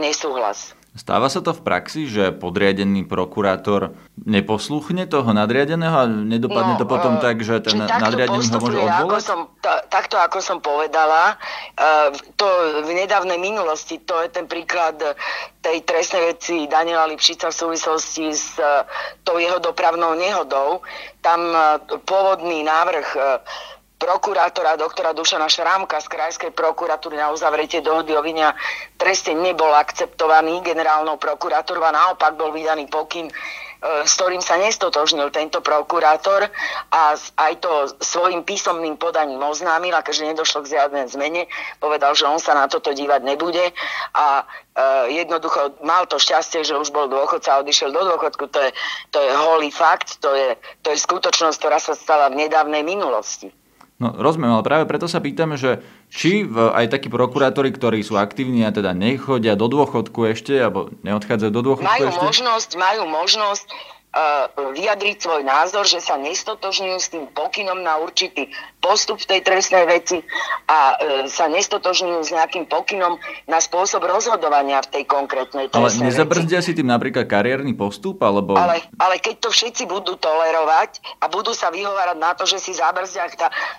nesúhlas. 0.00 0.72
Stáva 0.96 1.28
sa 1.28 1.44
to 1.44 1.52
v 1.52 1.60
praxi, 1.60 2.08
že 2.08 2.32
podriadený 2.32 3.04
prokurátor 3.04 3.92
neposluchne 4.16 5.04
toho 5.04 5.28
nadriadeného 5.36 5.92
a 5.92 6.08
nedopadne 6.08 6.80
no, 6.80 6.80
to 6.80 6.88
potom 6.88 7.20
uh, 7.20 7.20
tak, 7.20 7.44
že 7.44 7.60
ten 7.60 7.84
nadriadený 7.84 8.48
ho 8.48 8.56
môže 8.56 8.80
odvolať? 8.80 9.04
Ako 9.04 9.18
som, 9.20 9.38
t- 9.60 9.82
takto 9.92 10.16
ako 10.16 10.40
som 10.40 10.64
povedala, 10.64 11.36
uh, 11.36 12.08
to 12.40 12.48
v 12.80 12.96
nedávnej 12.96 13.36
minulosti, 13.36 14.00
to 14.08 14.24
je 14.24 14.32
ten 14.32 14.48
príklad 14.48 14.96
tej 15.60 15.84
trestnej 15.84 16.32
veci 16.32 16.64
Daniela 16.64 17.04
Lipšica 17.12 17.52
v 17.52 17.60
súvislosti 17.60 18.32
s 18.32 18.56
uh, 18.56 18.88
tou 19.20 19.36
jeho 19.36 19.60
dopravnou 19.60 20.16
nehodou. 20.16 20.80
Tam 21.20 21.44
uh, 21.52 21.76
pôvodný 22.08 22.64
návrh 22.64 23.08
uh, 23.20 23.44
prokurátora 23.96 24.76
doktora 24.76 25.16
Dušana 25.16 25.48
Šrámka 25.48 25.96
z 26.04 26.08
Krajskej 26.12 26.52
prokuratúry 26.52 27.16
na 27.16 27.32
uzavretie 27.32 27.80
dohody 27.80 28.12
o 28.12 28.20
vinia 28.20 28.52
treste 29.00 29.32
nebol 29.32 29.72
akceptovaný 29.72 30.60
generálnou 30.60 31.16
prokurátorou 31.16 31.80
a 31.80 31.96
naopak 31.96 32.36
bol 32.36 32.52
vydaný 32.52 32.92
pokyn, 32.92 33.32
e, 33.32 33.34
s 34.04 34.12
ktorým 34.20 34.44
sa 34.44 34.60
nestotožnil 34.60 35.32
tento 35.32 35.64
prokurátor 35.64 36.44
a 36.92 37.16
aj 37.16 37.52
to 37.56 37.72
svojim 38.04 38.44
písomným 38.44 39.00
podaním 39.00 39.40
oznámil 39.40 39.96
keďže 40.04 40.28
nedošlo 40.28 40.60
k 40.68 40.76
žiadnej 40.76 41.08
zmene, 41.08 41.48
povedal, 41.80 42.12
že 42.12 42.28
on 42.28 42.36
sa 42.36 42.52
na 42.52 42.68
toto 42.68 42.92
dívať 42.92 43.24
nebude 43.24 43.72
a 44.12 44.44
e, 44.76 45.24
jednoducho 45.24 45.80
mal 45.80 46.04
to 46.04 46.20
šťastie, 46.20 46.68
že 46.68 46.76
už 46.76 46.92
bol 46.92 47.08
dôchodca 47.08 47.56
a 47.56 47.60
odišiel 47.64 47.96
do 47.96 48.04
dôchodku. 48.12 48.44
To 48.52 48.60
je, 48.60 48.70
to 49.08 49.24
je 49.24 49.30
holý 49.32 49.72
fakt, 49.72 50.20
to 50.20 50.36
je, 50.36 50.52
to 50.84 50.92
je 50.92 51.00
skutočnosť, 51.00 51.56
ktorá 51.56 51.80
sa 51.80 51.96
stala 51.96 52.28
v 52.28 52.44
nedávnej 52.44 52.84
minulosti. 52.84 53.48
No 53.96 54.12
rozumiem, 54.12 54.52
ale 54.52 54.60
práve 54.60 54.84
preto 54.84 55.08
sa 55.08 55.24
pýtame, 55.24 55.56
že 55.56 55.80
či 56.12 56.44
v, 56.44 56.68
aj 56.68 56.92
takí 56.92 57.08
prokurátori, 57.08 57.72
ktorí 57.72 58.04
sú 58.04 58.20
aktívni 58.20 58.60
a 58.68 58.70
teda 58.70 58.92
nechodia 58.92 59.56
do 59.56 59.72
dôchodku 59.72 60.36
ešte, 60.36 60.52
alebo 60.52 60.92
neodchádzajú 61.00 61.48
do 61.48 61.62
dôchodku 61.64 61.88
majú 61.88 62.12
ešte? 62.12 62.24
Možnosť, 62.28 62.70
majú 62.76 63.08
možnosť 63.08 63.64
vyjadriť 64.56 65.16
svoj 65.20 65.42
názor, 65.44 65.84
že 65.84 66.00
sa 66.00 66.16
nestotožňujú 66.16 66.96
s 66.96 67.12
tým 67.12 67.28
pokynom 67.36 67.84
na 67.84 68.00
určitý 68.00 68.48
postup 68.80 69.20
v 69.20 69.36
tej 69.36 69.40
trestnej 69.42 69.84
veci 69.84 70.22
a 70.70 70.94
uh, 70.94 71.26
sa 71.26 71.50
nestotožňujú 71.50 72.20
s 72.22 72.30
nejakým 72.30 72.70
pokynom 72.70 73.18
na 73.50 73.58
spôsob 73.58 74.06
rozhodovania 74.06 74.78
v 74.86 74.88
tej 74.94 75.04
konkrétnej 75.10 75.68
Ale 75.74 75.90
trestnej 75.90 76.06
nezabrzdia 76.08 76.60
veci. 76.62 76.72
si 76.72 76.78
tým 76.78 76.88
napríklad 76.88 77.26
kariérny 77.26 77.74
postup, 77.74 78.22
alebo... 78.22 78.54
Ale, 78.54 78.86
ale 78.96 79.18
keď 79.18 79.42
to 79.42 79.50
všetci 79.50 79.84
budú 79.90 80.14
tolerovať 80.16 81.20
a 81.20 81.26
budú 81.26 81.50
sa 81.52 81.68
vyhovárať 81.74 82.16
na 82.16 82.32
to, 82.38 82.46
že 82.46 82.62
si 82.62 82.72
zabrzdia 82.72 83.26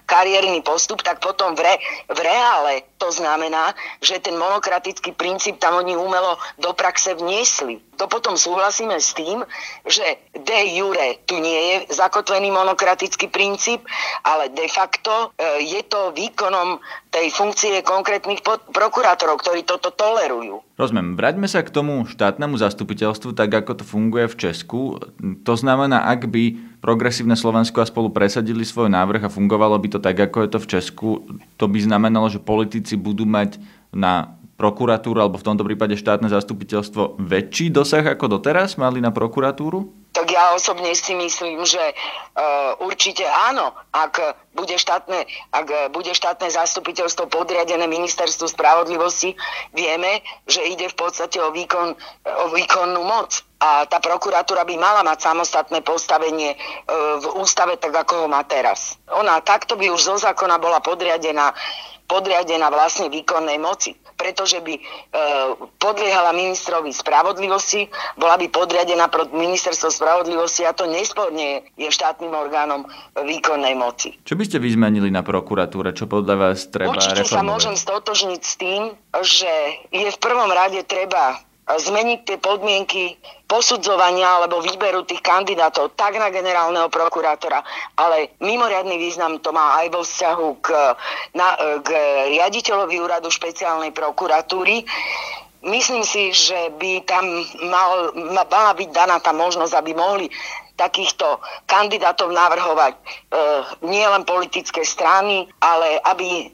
kariérny 0.05 0.59
postup, 0.61 1.01
tak 1.01 1.23
potom 1.23 1.55
v, 1.55 1.65
re, 1.65 1.75
v 2.11 2.19
reále 2.19 2.85
to 2.97 3.13
znamená, 3.13 3.77
že 4.01 4.19
ten 4.19 4.35
monokratický 4.35 5.13
princíp 5.13 5.61
tam 5.61 5.79
oni 5.79 5.93
umelo 5.93 6.35
do 6.57 6.73
praxe 6.73 7.13
vniesli. 7.13 7.79
To 7.97 8.05
potom 8.09 8.37
súhlasíme 8.37 8.97
s 8.97 9.13
tým, 9.13 9.41
že 9.85 10.05
de 10.35 10.59
jure 10.75 11.19
tu 11.23 11.39
nie 11.39 11.59
je 11.71 11.75
zakotvený 11.95 12.51
monokratický 12.51 13.31
princíp, 13.31 13.83
ale 14.27 14.51
de 14.51 14.67
facto 14.67 15.31
e, 15.35 15.63
je 15.63 15.81
to 15.87 16.11
výkonom 16.13 16.79
tej 17.09 17.31
funkcie 17.33 17.81
konkrétnych 17.81 18.43
prokurátorov, 18.71 19.41
ktorí 19.41 19.63
toto 19.63 19.89
tolerujú. 19.89 20.61
Rozumiem. 20.77 21.17
Vráťme 21.17 21.47
sa 21.49 21.65
k 21.65 21.73
tomu 21.73 22.05
štátnemu 22.05 22.53
zastupiteľstvu, 22.59 23.33
tak 23.33 23.49
ako 23.49 23.81
to 23.81 23.83
funguje 23.87 24.29
v 24.29 24.35
Česku. 24.37 25.01
To 25.43 25.53
znamená, 25.57 26.05
ak 26.05 26.29
by 26.29 26.77
progresívne 26.83 27.33
Slovensko 27.33 27.81
a 27.81 27.89
spolu 27.89 28.13
presadili 28.13 28.61
svoj 28.61 28.93
návrh 28.93 29.25
a 29.25 29.33
fungovalo 29.33 29.73
by 29.81 29.97
to 29.97 29.99
tak, 29.99 30.19
ako 30.21 30.45
je 30.45 30.49
to 30.53 30.59
v 30.61 30.69
Česku, 30.69 31.09
to 31.57 31.65
by 31.65 31.81
znamenalo, 31.81 32.29
že 32.29 32.37
politici 32.37 32.93
budú 32.93 33.25
mať 33.25 33.57
na 33.89 34.36
prokuratúru, 34.57 35.21
alebo 35.21 35.37
v 35.37 35.47
tomto 35.47 35.61
prípade 35.63 35.93
štátne 35.93 36.33
zastupiteľstvo, 36.33 37.21
väčší 37.21 37.69
dosah 37.69 38.01
ako 38.01 38.41
doteraz 38.41 38.75
mali 38.75 38.97
na 38.97 39.13
prokuratúru? 39.13 40.09
Tak 40.17 40.33
ja 40.33 40.57
osobne 40.57 40.97
si 40.97 41.13
myslím, 41.13 41.61
že 41.61 41.77
uh, 41.77 42.73
určite 42.81 43.21
áno, 43.21 43.69
ak 43.93 44.17
bude, 44.57 44.73
štátne, 44.73 45.29
ak 45.53 45.93
bude 45.93 46.09
štátne 46.09 46.49
zastupiteľstvo 46.49 47.29
podriadené 47.29 47.85
ministerstvu 47.85 48.49
spravodlivosti, 48.49 49.37
vieme, 49.77 50.25
že 50.49 50.65
ide 50.65 50.89
v 50.89 50.97
podstate 50.97 51.37
o, 51.37 51.53
výkon, 51.53 51.93
o 52.25 52.45
výkonnú 52.49 53.05
moc. 53.05 53.45
A 53.61 53.85
tá 53.85 54.01
prokuratúra 54.01 54.65
by 54.65 54.75
mala 54.81 55.05
mať 55.05 55.21
samostatné 55.29 55.85
postavenie 55.85 56.57
uh, 56.57 57.21
v 57.21 57.25
ústave, 57.37 57.77
tak 57.77 57.93
ako 57.93 58.25
ho 58.25 58.27
má 58.29 58.41
teraz. 58.41 58.97
Ona 59.13 59.37
takto 59.45 59.77
by 59.77 59.93
už 59.93 60.01
zo 60.01 60.15
zákona 60.17 60.57
bola 60.57 60.81
podriadená 60.81 61.53
podriadená 62.07 62.71
vlastne 62.71 63.11
výkonnej 63.11 63.59
moci, 63.59 63.93
pretože 64.15 64.63
by 64.63 64.73
e, 64.73 64.81
podliehala 65.77 66.31
ministrovi 66.33 66.89
spravodlivosti, 66.89 67.85
bola 68.17 68.39
by 68.39 68.47
podriadená 68.49 69.11
pod 69.11 69.35
ministerstvo 69.35 69.91
spravodlivosti 69.91 70.63
a 70.63 70.73
to 70.73 70.87
nesporne 70.87 71.67
je 71.75 71.89
štátnym 71.91 72.31
orgánom 72.31 72.87
výkonnej 73.13 73.75
moci. 73.75 74.15
Čo 74.23 74.39
by 74.39 74.43
ste 74.47 74.57
vy 74.57 74.73
zmenili 74.73 75.11
na 75.11 75.21
prokuratúre? 75.21 75.91
Čo 75.93 76.07
podľa 76.07 76.35
vás 76.35 76.71
treba 76.71 76.95
Určite 76.95 77.27
sa 77.27 77.43
reformovať? 77.43 77.51
môžem 77.51 77.75
stotožniť 77.75 78.41
s 78.41 78.53
tým, 78.55 78.81
že 79.21 79.51
je 79.91 80.09
v 80.09 80.19
prvom 80.23 80.49
rade 80.49 80.81
treba 80.87 81.46
zmeniť 81.67 82.19
tie 82.23 82.37
podmienky 82.39 83.19
posudzovania 83.43 84.39
alebo 84.39 84.63
výberu 84.63 85.03
tých 85.03 85.19
kandidátov 85.19 85.99
tak 85.99 86.15
na 86.15 86.31
generálneho 86.31 86.87
prokurátora, 86.87 87.59
ale 87.99 88.39
mimoriadný 88.39 88.95
význam 88.95 89.43
to 89.43 89.51
má 89.51 89.83
aj 89.83 89.87
vo 89.91 90.01
vzťahu 90.03 90.47
k, 90.63 90.67
na, 91.35 91.47
k 91.83 91.89
riaditeľovi 92.39 92.95
úradu 93.03 93.27
špeciálnej 93.27 93.91
prokuratúry. 93.91 94.87
Myslím 95.67 96.07
si, 96.07 96.31
že 96.31 96.71
by 96.79 97.03
tam 97.03 97.27
mal, 97.67 98.15
mala 98.47 98.71
byť 98.71 98.89
daná 98.93 99.19
tá 99.19 99.35
možnosť, 99.35 99.73
aby 99.75 99.91
mohli 99.91 100.31
takýchto 100.77 101.41
kandidátov 101.65 102.29
navrhovať 102.29 102.93
e, 102.93 103.01
nie 103.89 104.05
len 104.05 104.23
politické 104.23 104.85
strany, 104.85 105.49
ale 105.57 105.97
aby 106.05 106.29
e, 106.29 106.45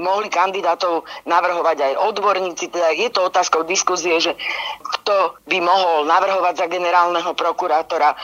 mohli 0.00 0.32
kandidátov 0.32 1.04
navrhovať 1.28 1.92
aj 1.92 1.94
odborníci. 2.08 2.72
Teda 2.72 2.90
je 2.96 3.12
to 3.12 3.28
otázkou 3.28 3.68
diskuzie, 3.68 4.16
že 4.18 4.32
kto 4.80 5.36
by 5.44 5.60
mohol 5.60 6.08
navrhovať 6.08 6.64
za 6.64 6.66
generálneho 6.66 7.36
prokurátora. 7.36 8.16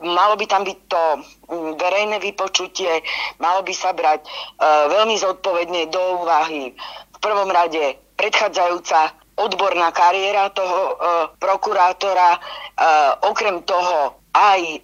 Malo 0.00 0.36
by 0.36 0.46
tam 0.48 0.64
byť 0.64 0.78
to 0.88 1.02
verejné 1.76 2.20
vypočutie, 2.20 3.04
malo 3.40 3.64
by 3.64 3.72
sa 3.72 3.96
brať 3.96 4.20
e, 4.22 4.28
veľmi 4.92 5.16
zodpovedne 5.16 5.88
do 5.88 6.00
úvahy 6.20 6.76
v 7.10 7.18
prvom 7.18 7.52
rade 7.52 8.00
predchádzajúca 8.16 9.16
odborná 9.40 9.88
kariéra 9.92 10.52
toho 10.52 10.80
e, 10.80 10.94
prokurátora, 11.40 12.36
e, 12.36 12.38
okrem 13.24 13.64
toho 13.64 14.19
aj 14.30 14.60
e, 14.62 14.78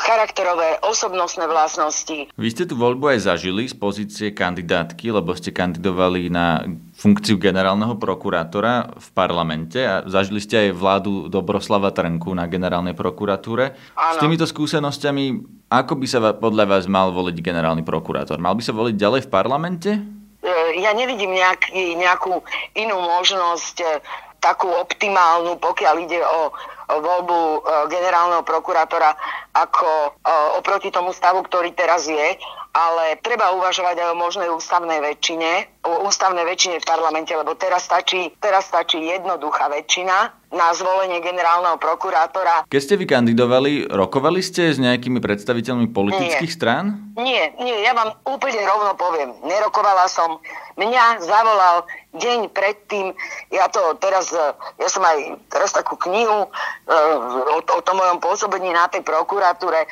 charakterové 0.00 0.80
osobnostné 0.80 1.44
vlastnosti. 1.44 2.32
Vy 2.32 2.48
ste 2.48 2.64
tú 2.64 2.80
voľbu 2.80 3.12
aj 3.12 3.28
zažili 3.28 3.68
z 3.68 3.76
pozície 3.76 4.32
kandidátky, 4.32 5.12
lebo 5.12 5.36
ste 5.36 5.52
kandidovali 5.52 6.32
na 6.32 6.64
funkciu 6.96 7.36
generálneho 7.36 8.00
prokurátora 8.00 8.96
v 8.96 9.08
parlamente 9.12 9.84
a 9.84 10.00
zažili 10.08 10.40
ste 10.40 10.68
aj 10.68 10.80
vládu 10.80 11.12
Dobroslava 11.28 11.92
Trnku 11.92 12.32
na 12.32 12.48
generálnej 12.48 12.96
prokuratúre. 12.96 13.76
Áno. 13.92 14.16
S 14.16 14.22
týmito 14.24 14.48
skúsenostiami, 14.48 15.44
ako 15.68 15.92
by 16.00 16.06
sa 16.08 16.18
podľa 16.32 16.64
vás 16.64 16.88
mal 16.88 17.12
voliť 17.12 17.36
generálny 17.36 17.84
prokurátor? 17.84 18.40
Mal 18.40 18.56
by 18.56 18.62
sa 18.64 18.72
voliť 18.72 18.96
ďalej 18.96 19.20
v 19.28 19.32
parlamente? 19.32 19.90
E, 20.40 20.50
ja 20.80 20.96
nevidím 20.96 21.36
nejaký, 21.36 22.00
nejakú 22.00 22.40
inú 22.72 22.96
možnosť 22.96 23.76
e, 23.84 23.88
takú 24.40 24.68
optimálnu, 24.70 25.58
pokiaľ 25.58 25.94
ide 26.02 26.20
o, 26.22 26.52
voľbu 26.86 27.38
e, 27.38 27.58
generálneho 27.90 28.46
prokurátora, 28.46 29.10
ako 29.56 29.90
e, 29.90 30.10
oproti 30.62 30.94
tomu 30.94 31.10
stavu, 31.10 31.42
ktorý 31.42 31.74
teraz 31.74 32.06
je, 32.06 32.38
ale 32.76 33.18
treba 33.24 33.56
uvažovať 33.56 33.96
aj 33.96 34.08
o 34.12 34.20
možnej 34.20 34.48
ústavnej 34.52 35.00
väčšine, 35.02 35.82
o 35.88 36.06
ústavnej 36.06 36.44
väčšine 36.44 36.78
v 36.78 36.88
parlamente, 36.88 37.32
lebo 37.34 37.56
teraz 37.58 37.88
stačí, 37.88 38.30
teraz 38.38 38.68
stačí 38.68 39.00
jednoduchá 39.02 39.66
väčšina 39.72 40.45
na 40.54 40.70
zvolenie 40.72 41.18
generálneho 41.18 41.74
prokurátora. 41.76 42.70
Keď 42.70 42.80
ste 42.80 42.94
vy 42.94 43.06
kandidovali, 43.10 43.90
rokovali 43.90 44.38
ste 44.38 44.70
s 44.70 44.78
nejakými 44.78 45.18
predstaviteľmi 45.18 45.90
politických 45.90 46.52
Nie. 46.52 46.56
strán? 46.56 46.84
Nie, 47.18 47.50
nie, 47.58 47.82
ja 47.82 47.96
vám 47.96 48.14
úplne 48.22 48.62
rovno 48.62 48.94
poviem. 48.94 49.34
Nerokovala 49.42 50.06
som. 50.06 50.38
Mňa 50.76 51.24
zavolal 51.24 51.88
deň 52.12 52.52
predtým, 52.52 53.16
ja 53.48 53.66
to 53.72 53.96
teraz, 53.96 54.28
e, 54.28 54.40
ja 54.80 54.88
som 54.92 55.00
aj 55.04 55.40
teraz 55.48 55.72
takú 55.72 55.96
knihu 56.04 56.44
e, 56.44 56.48
o, 57.56 57.58
o 57.64 57.80
tom 57.80 57.96
mojom 57.96 58.20
pôsobení 58.20 58.72
na 58.72 58.84
tej 58.88 59.00
prokuratúre 59.00 59.84
e, 59.84 59.88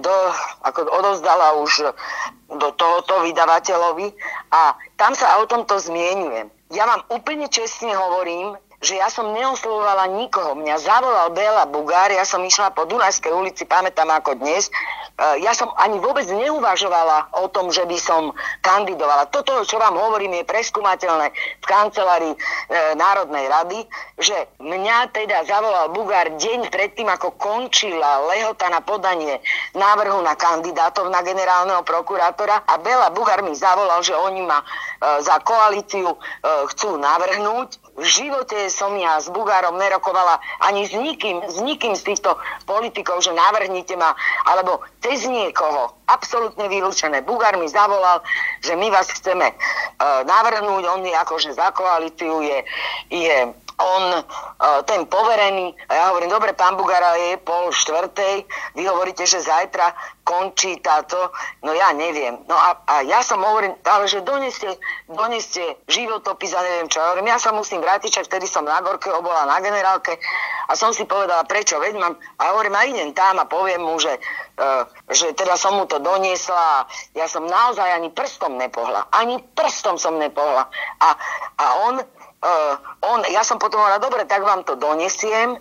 do, 0.00 0.16
ako 0.64 0.88
odovzdala 0.88 1.60
už 1.60 1.92
do 2.48 2.68
tohoto 2.76 3.20
vydavateľovi 3.28 4.16
a 4.52 4.76
tam 4.96 5.12
sa 5.12 5.40
o 5.40 5.48
tomto 5.48 5.76
zmienujem. 5.76 6.48
Ja 6.72 6.88
vám 6.88 7.04
úplne 7.12 7.46
čestne 7.46 7.94
hovorím, 7.94 8.58
že 8.80 9.00
ja 9.00 9.08
som 9.08 9.32
neoslovovala 9.32 10.06
nikoho. 10.12 10.52
Mňa 10.56 10.76
zavolal 10.78 11.32
Bela 11.32 11.64
Bugár, 11.64 12.12
ja 12.12 12.28
som 12.28 12.44
išla 12.44 12.76
po 12.76 12.84
Dunajskej 12.84 13.32
ulici, 13.32 13.64
pamätám 13.64 14.08
ako 14.12 14.36
dnes. 14.36 14.68
E, 14.68 15.40
Ja 15.40 15.56
som 15.56 15.72
ani 15.80 15.96
vôbec 15.96 16.28
neuvažovala 16.28 17.40
o 17.40 17.48
tom, 17.48 17.72
že 17.72 17.88
by 17.88 17.96
som 17.96 18.36
kandidovala. 18.60 19.32
Toto, 19.32 19.64
čo 19.64 19.80
vám 19.80 19.96
hovorím, 19.96 20.40
je 20.40 20.44
preskúmateľné 20.44 21.32
v 21.32 21.66
kancelárii 21.66 22.34
e, 22.36 22.38
Národnej 23.00 23.48
rady, 23.48 23.80
že 24.20 24.36
mňa 24.60 25.12
teda 25.12 25.48
zavolal 25.48 25.92
Bugár 25.96 26.36
deň 26.36 26.68
predtým, 26.68 27.08
ako 27.08 27.32
končila 27.40 28.28
lehota 28.28 28.68
na 28.68 28.84
podanie 28.84 29.40
návrhu 29.72 30.20
na 30.20 30.36
kandidátov 30.36 31.08
na 31.08 31.24
generálneho 31.24 31.80
prokurátora 31.80 32.68
a 32.68 32.76
Bela 32.76 33.08
Bugár 33.08 33.40
mi 33.40 33.56
zavolal, 33.56 34.04
že 34.04 34.12
oni 34.12 34.44
ma 34.44 34.60
e, 34.60 34.64
za 35.24 35.40
koalíciu 35.40 36.12
e, 36.12 36.16
chcú 36.74 37.00
navrhnúť. 37.00 37.80
V 37.96 38.04
živote 38.04 38.65
som 38.70 38.94
ja 38.98 39.18
s 39.18 39.30
Bugárom 39.30 39.76
nerokovala 39.78 40.38
ani 40.62 40.86
s 40.86 40.92
nikým, 40.94 41.42
s 41.46 41.58
nikým 41.62 41.94
z 41.94 42.12
týchto 42.12 42.36
politikov, 42.64 43.22
že 43.22 43.34
navrhnite 43.34 43.94
ma, 43.98 44.14
alebo 44.46 44.82
cez 45.02 45.26
niekoho. 45.26 45.94
Absolútne 46.06 46.70
vylúčené. 46.70 47.26
Bugár 47.26 47.58
mi 47.58 47.66
zavolal, 47.66 48.22
že 48.62 48.78
my 48.78 48.94
vás 48.94 49.10
chceme 49.10 49.50
e, 49.50 49.54
navrhnúť, 50.22 50.82
on 50.86 51.02
je 51.02 51.14
akože 51.14 51.50
za 51.58 51.74
koalíciu 51.74 52.46
je, 52.46 52.58
je 53.10 53.36
on, 53.76 54.04
e, 54.16 54.22
ten 54.88 55.04
poverený, 55.06 55.76
a 55.88 55.92
ja 55.92 56.04
hovorím, 56.12 56.32
dobre, 56.32 56.52
pán 56.56 56.76
Bugara 56.76 57.12
je 57.16 57.36
pol 57.44 57.68
štvrtej, 57.72 58.48
vy 58.72 58.82
hovoríte, 58.88 59.28
že 59.28 59.44
zajtra 59.44 59.92
končí 60.26 60.82
táto, 60.82 61.30
no 61.62 61.70
ja 61.70 61.94
neviem. 61.94 62.42
No 62.50 62.58
a, 62.58 62.82
a 62.82 62.94
ja 63.06 63.22
som 63.22 63.38
hovorím, 63.38 63.78
ale 63.86 64.10
že 64.10 64.26
doneste, 64.26 64.66
doneste 65.06 65.78
životopis 65.86 66.50
a 66.50 66.66
neviem 66.66 66.90
čo. 66.90 66.98
Ja 66.98 67.14
hovorím, 67.14 67.30
ja 67.30 67.38
sa 67.38 67.54
musím 67.54 67.78
vrátiť, 67.78 68.10
čak 68.10 68.26
vtedy 68.26 68.50
som 68.50 68.66
na 68.66 68.82
Gorke 68.82 69.06
bola 69.22 69.46
na 69.46 69.62
generálke 69.62 70.18
a 70.66 70.74
som 70.74 70.90
si 70.90 71.06
povedala, 71.06 71.46
prečo, 71.46 71.78
veď 71.78 71.94
mám, 71.94 72.18
a 72.42 72.42
hovorím, 72.50 72.74
a 72.74 72.82
idem 72.90 73.14
tam 73.14 73.38
a 73.38 73.46
poviem 73.46 73.86
mu, 73.86 74.02
že, 74.02 74.18
uh, 74.58 74.82
že 75.06 75.30
teda 75.38 75.54
som 75.54 75.78
mu 75.78 75.86
to 75.86 76.02
doniesla 76.02 76.58
a 76.58 76.78
ja 77.14 77.30
som 77.30 77.46
naozaj 77.46 77.86
ani 77.86 78.10
prstom 78.10 78.58
nepohla. 78.58 79.06
Ani 79.14 79.38
prstom 79.54 79.94
som 79.94 80.18
nepohla. 80.18 80.66
A, 80.98 81.08
a 81.54 81.66
on, 81.86 82.02
uh, 82.42 82.74
on, 83.06 83.24
ja 83.30 83.40
som 83.46 83.56
potom 83.56 83.80
hovorila, 83.80 84.02
dobre, 84.02 84.28
tak 84.28 84.42
vám 84.44 84.64
to 84.66 84.76
donesiem 84.76 85.56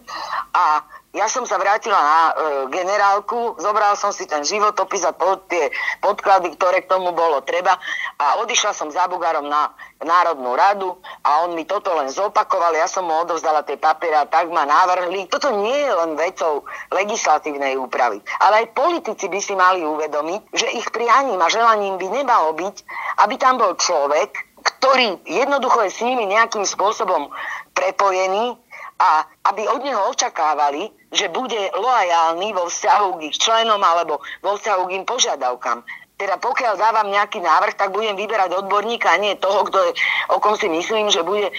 a 0.55 0.83
ja 1.15 1.31
som 1.31 1.47
sa 1.47 1.55
vrátila 1.55 1.95
na 1.95 2.19
e, 2.27 2.33
generálku, 2.75 3.55
zobral 3.55 3.95
som 3.95 4.11
si 4.11 4.27
ten 4.27 4.43
životopis 4.43 5.07
a 5.07 5.15
pod, 5.15 5.47
tie 5.47 5.71
podklady, 6.03 6.59
ktoré 6.59 6.83
k 6.83 6.91
tomu 6.91 7.15
bolo 7.15 7.39
treba 7.39 7.79
a 8.19 8.35
odišla 8.43 8.75
som 8.75 8.91
za 8.91 9.07
Bugarom 9.07 9.47
na 9.47 9.71
Národnú 10.03 10.51
radu 10.59 10.99
a 11.23 11.47
on 11.47 11.55
mi 11.55 11.63
toto 11.63 11.95
len 11.95 12.11
zopakoval, 12.11 12.75
ja 12.75 12.83
som 12.91 13.07
mu 13.07 13.15
odovzdala 13.23 13.63
tie 13.63 13.79
papiere 13.79 14.27
a 14.27 14.27
tak 14.27 14.51
ma 14.51 14.67
navrhli. 14.67 15.31
Toto 15.31 15.55
nie 15.55 15.87
je 15.87 15.93
len 15.95 16.19
vecou 16.19 16.67
legislatívnej 16.91 17.79
úpravy, 17.79 18.19
ale 18.43 18.67
aj 18.67 18.75
politici 18.75 19.31
by 19.31 19.39
si 19.39 19.55
mali 19.55 19.87
uvedomiť, 19.87 20.41
že 20.51 20.67
ich 20.75 20.91
prianím 20.91 21.39
a 21.39 21.47
želaním 21.47 21.95
by 21.95 22.11
nemalo 22.11 22.51
byť, 22.59 22.75
aby 23.23 23.39
tam 23.39 23.55
bol 23.55 23.71
človek, 23.79 24.35
ktorý 24.65 25.21
jednoducho 25.29 25.85
je 25.85 25.91
s 25.93 26.01
nimi 26.01 26.25
nejakým 26.25 26.65
spôsobom 26.65 27.29
prepojený 27.77 28.57
a 28.97 29.27
aby 29.51 29.67
od 29.67 29.83
neho 29.83 30.07
očakávali, 30.09 30.89
že 31.11 31.29
bude 31.29 31.59
loajálny 31.75 32.55
vo 32.55 32.65
vzťahu 32.71 33.07
k 33.19 33.21
ich 33.29 33.37
členom 33.37 33.79
alebo 33.83 34.23
vo 34.41 34.51
vzťahu 34.55 34.81
k 34.87 34.93
im 34.97 35.05
požiadavkám 35.05 35.83
teda 36.15 36.39
pokiaľ 36.39 36.79
dávam 36.79 37.11
nejaký 37.11 37.43
návrh, 37.43 37.75
tak 37.75 37.91
budem 37.91 38.15
vyberať 38.15 38.55
odborníka 38.55 39.11
a 39.11 39.19
nie 39.19 39.35
toho, 39.35 39.67
kto 39.67 39.79
je, 39.83 39.91
o 40.31 40.39
kom 40.39 40.55
si 40.55 40.71
myslím, 40.71 41.11
že 41.11 41.27
bude 41.27 41.51
e, 41.51 41.53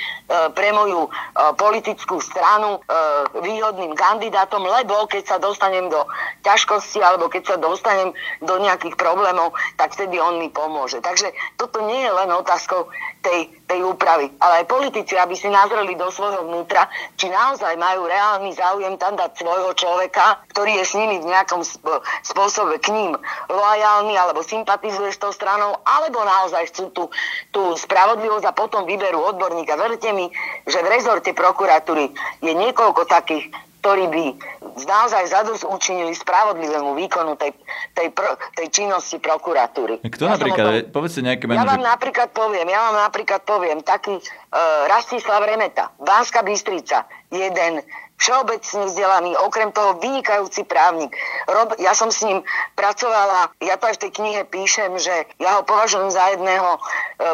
pre 0.56 0.72
moju 0.72 1.06
e, 1.06 1.10
politickú 1.60 2.16
stranu 2.24 2.80
e, 2.80 2.88
výhodným 3.44 3.92
kandidátom, 3.92 4.64
lebo 4.64 5.04
keď 5.12 5.22
sa 5.28 5.36
dostanem 5.36 5.92
do 5.92 6.00
ťažkosti 6.40 7.04
alebo 7.04 7.28
keď 7.28 7.42
sa 7.52 7.56
dostanem 7.60 8.16
do 8.40 8.56
nejakých 8.56 8.96
problémov, 8.96 9.52
tak 9.76 9.92
vtedy 9.92 10.16
on 10.16 10.40
mi 10.40 10.48
pomôže. 10.48 11.04
Takže 11.04 11.36
toto 11.60 11.84
nie 11.84 12.00
je 12.00 12.10
len 12.16 12.32
otázkou 12.32 12.88
tej, 13.20 13.52
tej 13.68 13.84
úpravy, 13.84 14.32
ale 14.40 14.64
aj 14.64 14.72
politici, 14.72 15.20
aby 15.20 15.36
si 15.36 15.52
nazreli 15.52 15.98
do 16.00 16.08
svojho 16.08 16.48
vnútra, 16.48 16.88
či 17.20 17.28
naozaj 17.28 17.76
majú 17.76 18.08
reálny 18.08 18.56
záujem 18.56 18.96
tam 18.96 19.20
dať 19.20 19.36
svojho 19.36 19.76
človeka, 19.76 20.40
ktorý 20.54 20.80
je 20.80 20.84
s 20.86 20.94
nimi 20.96 21.20
v 21.20 21.28
nejakom 21.28 21.60
spôsobe 22.24 22.80
k 22.80 22.94
ním 22.94 23.12
loajálny 23.52 24.14
alebo 24.16 24.45
sympatizuje 24.46 25.10
s 25.10 25.18
tou 25.18 25.34
stranou, 25.34 25.76
alebo 25.82 26.22
naozaj 26.22 26.70
chcú 26.70 26.84
tú, 26.94 27.04
tú 27.50 27.74
spravodlivosť 27.74 28.46
a 28.46 28.56
potom 28.56 28.86
vyberú 28.86 29.18
odborníka. 29.20 29.74
Verte 29.74 30.14
mi, 30.14 30.30
že 30.64 30.78
v 30.80 30.88
rezorte 30.88 31.34
prokuratúry 31.34 32.14
je 32.40 32.52
niekoľko 32.54 33.04
takých 33.10 33.50
ktorí 33.86 34.10
by 34.10 34.24
naozaj 34.82 35.30
zadosť 35.30 35.62
učinili 35.70 36.10
spravodlivému 36.10 36.98
výkonu 36.98 37.38
tej, 37.38 37.54
tej, 37.94 38.10
pro, 38.10 38.34
tej 38.58 38.66
činnosti 38.74 39.22
prokuratúry. 39.22 40.02
Kto 40.02 40.26
ja 40.26 40.34
napríklad, 40.34 40.90
tom, 40.90 40.90
povedzte 40.90 41.22
nejaké 41.22 41.46
meno. 41.46 41.62
Ja 41.62 41.70
vám 41.70 41.86
že... 41.86 41.90
napríklad 41.94 42.28
poviem, 42.34 42.66
ja 42.66 42.82
vám 42.90 42.98
napríklad 43.06 43.46
poviem, 43.46 43.78
taký 43.86 44.18
uh, 44.18 44.90
Rastislav 44.90 45.46
Remeta, 45.46 45.94
Bánska 46.02 46.42
Bystrica, 46.42 47.06
jeden 47.30 47.86
všeobecne 48.16 48.88
vzdelaný, 48.88 49.36
okrem 49.44 49.72
toho 49.72 50.00
vynikajúci 50.00 50.64
právnik. 50.64 51.12
Rob, 51.48 51.76
ja 51.76 51.92
som 51.92 52.08
s 52.08 52.24
ním 52.24 52.40
pracovala, 52.74 53.52
ja 53.60 53.76
to 53.76 53.88
aj 53.88 54.00
v 54.00 54.02
tej 54.08 54.12
knihe 54.16 54.42
píšem, 54.48 54.96
že 54.96 55.28
ja 55.36 55.60
ho 55.60 55.62
považujem 55.68 56.08
za 56.08 56.32
jedného 56.32 56.76
e, 56.76 56.80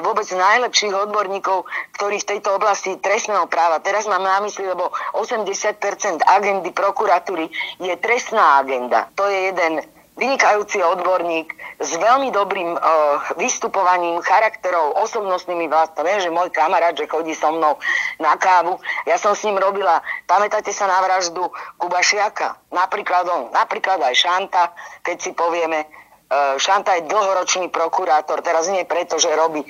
vôbec 0.03 0.27
najlepších 0.27 0.95
odborníkov, 0.95 1.65
ktorí 1.99 2.19
v 2.23 2.29
tejto 2.37 2.59
oblasti 2.59 2.99
trestného 2.99 3.47
práva, 3.47 3.79
teraz 3.79 4.11
mám 4.11 4.23
na 4.23 4.43
mysli, 4.43 4.67
lebo 4.67 4.91
80% 5.15 6.27
agendy 6.27 6.71
prokuratúry 6.75 7.47
je 7.79 7.95
trestná 8.03 8.59
agenda. 8.59 9.07
To 9.15 9.27
je 9.31 9.55
jeden 9.55 9.87
vynikajúci 10.13 10.85
odborník 10.85 11.57
s 11.81 11.97
veľmi 11.97 12.29
dobrým 12.29 12.77
uh, 12.77 12.81
vystupovaním, 13.41 14.21
charakterov, 14.21 15.01
osobnostnými 15.01 15.73
vlastne. 15.73 16.05
Viem, 16.05 16.21
že 16.21 16.31
môj 16.31 16.53
kamarát, 16.53 16.93
že 16.93 17.09
chodí 17.09 17.33
so 17.33 17.49
mnou 17.49 17.81
na 18.21 18.37
kávu. 18.37 18.77
Ja 19.09 19.17
som 19.17 19.33
s 19.33 19.45
ním 19.49 19.57
robila, 19.57 20.05
pamätáte 20.29 20.71
sa 20.71 20.85
na 20.85 21.01
vraždu 21.01 21.49
Kubašiaka? 21.81 22.61
Napríklad 22.69 23.25
on, 23.25 23.43
napríklad 23.57 24.05
aj 24.05 24.15
Šanta, 24.15 24.77
keď 25.01 25.17
si 25.17 25.31
povieme, 25.33 25.89
uh, 26.29 26.61
Šanta 26.61 27.01
je 27.01 27.09
dlhoročný 27.09 27.73
prokurátor, 27.73 28.45
teraz 28.45 28.69
nie 28.69 28.85
preto, 28.85 29.17
že 29.17 29.33
robí 29.33 29.65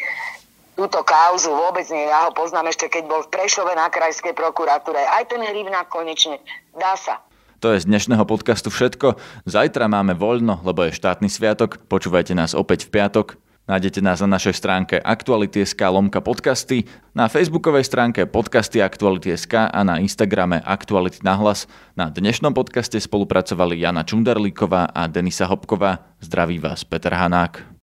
túto 0.75 1.05
kauzu, 1.05 1.53
vôbec 1.53 1.87
nie, 1.93 2.09
ja 2.09 2.27
ho 2.27 2.35
poznám 2.35 2.73
ešte, 2.73 2.91
keď 2.91 3.05
bol 3.07 3.21
v 3.23 3.31
Prešove 3.31 3.77
na 3.77 3.93
krajskej 3.93 4.33
prokuratúre. 4.35 4.99
Aj 4.99 5.23
ten 5.29 5.39
Hrivnák 5.39 5.87
konečne, 5.87 6.43
dá 6.75 6.97
sa. 6.99 7.21
To 7.63 7.71
je 7.71 7.79
z 7.79 7.87
dnešného 7.87 8.27
podcastu 8.27 8.75
všetko. 8.75 9.15
Zajtra 9.47 9.87
máme 9.87 10.19
voľno, 10.19 10.59
lebo 10.67 10.83
je 10.83 10.99
štátny 10.99 11.31
sviatok. 11.31 11.79
Počúvajte 11.87 12.35
nás 12.35 12.59
opäť 12.59 12.91
v 12.91 12.99
piatok. 12.99 13.39
Nájdete 13.71 14.03
nás 14.03 14.19
na 14.19 14.35
našej 14.35 14.59
stránke 14.59 14.99
Aktuality.sk 14.99 15.79
lomka 15.79 16.19
podcasty, 16.19 16.91
na 17.15 17.31
facebookovej 17.31 17.87
stránke 17.87 18.27
podcasty 18.27 18.83
Aktuality.sk 18.83 19.71
a 19.71 19.81
na 19.87 20.03
Instagrame 20.03 20.59
Aktuality 20.59 21.23
na 21.23 21.39
hlas. 21.39 21.71
Na 21.95 22.11
dnešnom 22.11 22.51
podcaste 22.51 22.99
spolupracovali 22.99 23.79
Jana 23.79 24.03
Čundarlíková 24.03 24.91
a 24.91 25.07
Denisa 25.07 25.47
Hopková. 25.47 26.03
Zdraví 26.19 26.59
vás 26.59 26.83
Peter 26.83 27.15
Hanák. 27.15 27.72